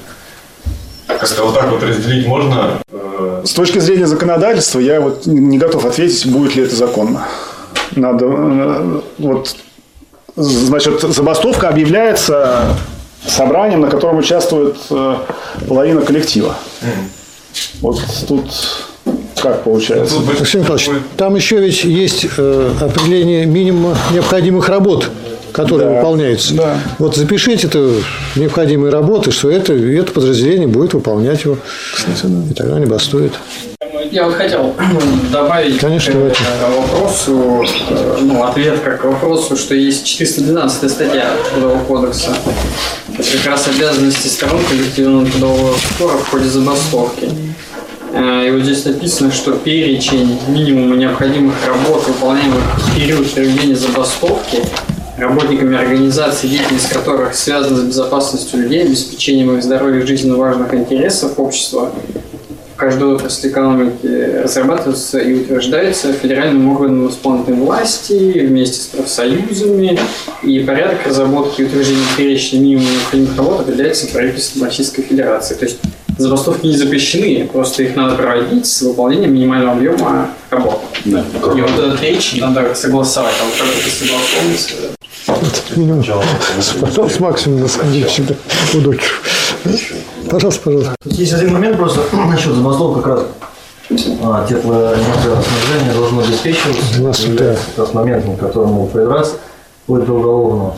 Как-то 1.07 1.45
вот 1.45 1.55
так 1.55 1.71
вот 1.71 1.83
разделить 1.83 2.27
можно? 2.27 2.81
С 3.45 3.53
точки 3.53 3.81
зрения 3.81 4.07
законодательства 4.07 4.81
я 4.81 5.03
вот 5.03 5.27
не 5.27 5.59
готов 5.59 5.85
ответить, 5.85 6.27
будет 6.33 6.57
ли 6.57 6.63
это 6.63 6.75
законно. 6.75 7.29
Надо 7.95 8.27
э, 8.27 9.01
вот 9.19 9.57
значит 10.37 11.03
забастовка 11.03 11.69
объявляется 11.69 12.77
собранием, 13.27 13.81
на 13.81 13.89
котором 13.89 14.19
участвует 14.19 14.77
э, 14.91 15.17
половина 15.69 16.03
коллектива. 16.03 16.57
Вот 17.81 18.01
тут 18.29 18.51
как 19.41 19.63
получается? 19.63 20.21
Максим 20.21 20.61
Михайлович, 20.61 20.91
там 21.17 21.37
еще 21.37 21.59
ведь 21.59 21.85
есть 21.85 22.27
э, 22.37 22.73
определение 22.81 23.47
минимума 23.47 23.97
необходимых 24.13 24.69
работ 24.69 25.11
которые 25.53 25.89
да, 25.89 25.97
выполняются. 25.97 26.55
Да. 26.55 26.79
Вот 26.99 27.17
запишите 27.17 27.67
это 27.67 27.91
необходимые 28.35 28.93
работы, 28.93 29.31
что 29.31 29.51
это, 29.51 29.73
это 29.73 30.13
подразделение 30.13 30.69
будет 30.69 30.93
выполнять 30.93 31.45
его. 31.45 31.57
Кстати, 31.95 32.25
да. 32.25 32.51
И 32.51 32.55
тогда 32.55 32.79
не 32.79 32.85
бастует. 32.85 33.33
Я 34.11 34.27
вот 34.27 34.35
хотел 34.35 34.75
добавить 35.33 35.79
Конечно, 35.79 36.13
к 36.13 36.17
э, 36.17 36.33
вопросу, 36.79 37.65
э, 37.89 38.19
ну, 38.21 38.45
ответ 38.45 38.81
как 38.81 39.01
к 39.01 39.05
вопросу, 39.05 39.57
что 39.57 39.75
есть 39.75 40.05
412 40.05 40.91
статья 40.91 41.31
Трудового 41.51 41.85
кодекса. 41.85 42.35
Как 43.17 43.47
раз 43.47 43.67
обязанности 43.67 44.29
сторон 44.29 44.63
коллективного 44.69 45.25
трудового 45.25 45.75
спора 45.77 46.19
в 46.19 46.29
ходе 46.29 46.49
забастовки. 46.49 47.31
Э, 48.13 48.47
и 48.47 48.51
вот 48.51 48.63
здесь 48.63 48.85
написано, 48.85 49.33
что 49.33 49.53
перечень 49.53 50.39
минимума 50.49 50.97
необходимых 50.97 51.55
работ, 51.67 52.07
выполняемых 52.07 52.63
в 52.79 52.95
период 52.95 53.33
проведения 53.33 53.75
забастовки, 53.75 54.63
работниками 55.17 55.79
организаций, 55.79 56.51
деятельность 56.51 56.91
которых 56.91 57.35
связана 57.35 57.79
с 57.79 57.85
безопасностью 57.85 58.61
людей, 58.61 58.83
обеспечением 58.85 59.57
их 59.57 59.65
здоровья 59.65 60.03
и 60.03 60.07
жизненно 60.07 60.37
важных 60.37 60.75
интересов 60.75 61.39
общества, 61.39 61.93
каждой 62.77 63.09
отрасли 63.09 63.49
экономики 63.49 64.41
разрабатывается 64.43 65.19
и 65.19 65.35
утверждается 65.35 66.13
федеральным 66.13 66.69
органом 66.69 67.09
исполнительной 67.09 67.59
власти 67.59 68.47
вместе 68.47 68.81
с 68.81 68.87
профсоюзами, 68.87 69.99
и 70.43 70.61
порядок 70.61 71.07
разработки 71.07 71.63
и 71.63 71.65
утверждения 71.65 72.05
перечня 72.17 72.61
минимум 72.61 72.85
необходимых 72.85 73.37
работ 73.37 73.61
определяется 73.61 74.07
правительством 74.09 74.65
Российской 74.65 75.03
Федерации. 75.03 75.55
То 75.55 75.65
есть 75.65 75.79
забастовки 76.19 76.67
не 76.67 76.77
запрещены, 76.77 77.49
просто 77.51 77.83
их 77.83 77.97
надо 77.97 78.17
проводить 78.17 78.67
с 78.67 78.83
выполнением 78.83 79.35
минимального 79.35 79.73
объема 79.73 80.31
работы. 80.51 80.79
Да, 81.05 81.21
и 81.21 81.61
вот 81.61 81.71
этот 81.79 82.01
перечень 82.01 82.41
надо 82.41 82.75
согласовать, 82.75 83.35
а 83.41 83.45
вот 83.45 83.55
как 83.59 83.69
это 83.69 83.91
согласовывается, 83.91 84.75
Минимум. 85.75 86.03
С 87.11 87.21
максимум 87.21 87.61
на 87.61 87.69
самом 87.69 87.93
деле 87.93 88.07
всегда 88.07 88.35
удачу. 89.67 89.95
Пожалуйста, 90.31 90.63
пожалуйста. 90.63 90.95
Есть 91.05 91.33
один 91.33 91.53
момент 91.53 91.77
просто 91.77 92.01
насчет 92.31 92.55
забастов 92.55 92.97
как 92.97 93.07
раз 93.07 93.21
а, 94.23 94.47
теплоэнергоснабжение 94.49 95.93
должно 95.95 96.23
обеспечиваться. 96.23 97.01
У 97.01 97.05
нас, 97.05 97.25
да. 97.25 97.55
Как 97.55 97.79
раз 97.79 97.95
моментом, 97.95 98.37
к 98.37 98.41
которому 98.41 98.91
раз 98.95 99.37
будет 99.87 100.09
уголовного. 100.09 100.77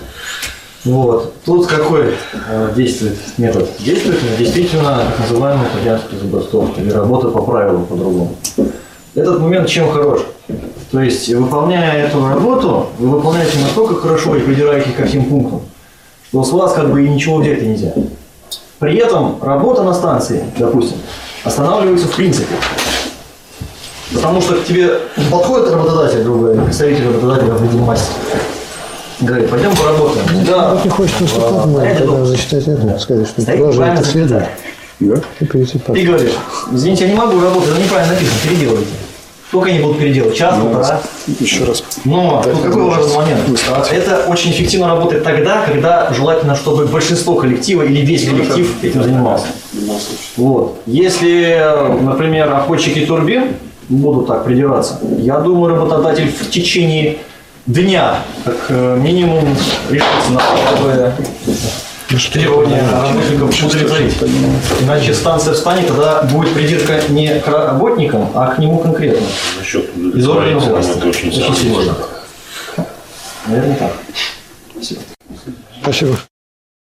Вот. 0.84 1.34
Тут 1.44 1.66
какой 1.66 2.14
э, 2.48 2.72
действует 2.76 3.16
метод? 3.36 3.68
Действует 3.78 4.20
действительно 4.38 5.04
так 5.10 5.28
называемая 5.28 5.68
итальянская 5.68 6.18
забастовка 6.20 6.80
или 6.80 6.90
работа 6.90 7.28
по 7.28 7.42
правилам 7.42 7.84
по-другому. 7.86 8.36
Этот 9.14 9.40
момент 9.40 9.68
чем 9.68 9.90
хорош? 9.90 10.20
То 10.90 11.00
есть, 11.00 11.28
выполняя 11.28 12.06
эту 12.06 12.26
работу, 12.26 12.86
вы 12.98 13.08
выполняете 13.08 13.58
настолько 13.58 13.96
хорошо 13.96 14.36
и 14.36 14.40
придираете 14.40 14.90
ко 14.92 15.04
всем 15.04 15.24
пунктам, 15.24 15.62
что 16.28 16.44
с 16.44 16.52
вас 16.52 16.72
как 16.72 16.90
бы 16.92 17.04
и 17.04 17.08
ничего 17.08 17.38
взять 17.38 17.60
нельзя. 17.62 17.92
При 18.78 18.96
этом 18.96 19.42
работа 19.42 19.82
на 19.82 19.92
станции, 19.92 20.44
допустим, 20.56 20.98
останавливается 21.44 22.06
в 22.06 22.14
принципе. 22.14 22.54
Потому 24.14 24.40
что 24.40 24.54
к 24.54 24.64
тебе 24.64 25.00
подходит 25.30 25.70
работодатель, 25.72 26.22
другой, 26.22 26.54
представитель 26.60 27.06
работодателя 27.06 27.52
в 27.52 27.86
мастер. 27.86 28.14
Говорит, 29.20 29.50
пойдем 29.50 29.74
поработаем. 29.76 30.26
Да. 30.46 30.76
Хочет 30.90 31.20
наступать, 31.20 31.66
мы 31.66 31.94
тогда 31.98 32.24
зачитать 32.24 32.68
это, 32.68 32.98
сказать, 32.98 33.28
что. 33.28 33.42
Да. 34.28 34.48
И, 35.00 35.04
и 36.00 36.06
говоришь, 36.06 36.32
извините, 36.72 37.04
я 37.04 37.10
не 37.10 37.16
могу 37.16 37.40
работать, 37.40 37.70
это 37.70 37.80
неправильно 37.80 38.14
написано, 38.14 38.38
переделайте. 38.44 38.90
Сколько 39.48 39.70
они 39.70 39.78
будут 39.78 39.98
переделать? 39.98 40.36
Час, 40.36 40.56
ну, 40.58 40.70
полтора? 40.74 41.00
Еще 41.40 41.64
раз. 41.64 41.82
Но 42.04 42.42
ну, 42.44 42.62
какой 42.62 42.82
важный 42.82 43.16
момент? 43.16 43.60
Это 43.90 44.24
очень 44.28 44.50
эффективно 44.50 44.88
работает 44.88 45.24
тогда, 45.24 45.62
когда 45.62 46.12
желательно, 46.12 46.54
чтобы 46.54 46.84
большинство 46.86 47.34
коллектива 47.34 47.82
или 47.82 48.04
весь 48.04 48.28
коллектив 48.28 48.84
этим 48.84 49.02
занимался. 49.02 49.46
Вот. 50.36 50.80
Если, 50.84 51.62
например, 52.02 52.52
охотчики 52.52 53.06
турбин 53.06 53.54
будут 53.88 54.26
так 54.26 54.44
придираться, 54.44 55.00
я 55.18 55.38
думаю, 55.40 55.74
работодатель 55.74 56.30
в 56.30 56.50
течение 56.50 57.16
дня, 57.66 58.18
как 58.44 58.56
э, 58.68 58.98
минимум, 58.98 59.44
решится 59.88 60.32
на 60.32 60.40
такое 60.72 61.14
требования 62.08 62.82
работников 62.90 63.62
удовлетворить. 63.62 64.16
Иначе 64.80 65.14
станция 65.14 65.54
встанет, 65.54 65.88
тогда 65.88 66.22
будет 66.22 66.54
придирка 66.54 67.02
не 67.08 67.38
к 67.40 67.46
работникам, 67.46 68.30
а 68.34 68.48
к 68.54 68.58
нему 68.58 68.78
конкретно. 68.78 69.26
Насчет 69.58 69.96
Из 69.96 70.28
органов 70.28 70.64
власти. 70.66 70.98
Очень, 71.06 71.28
очень 71.28 71.54
серьезно. 71.54 71.94
Наверное, 73.46 73.76
так. 73.76 73.92
Спасибо. 74.74 75.00
Спасибо. 75.82 76.18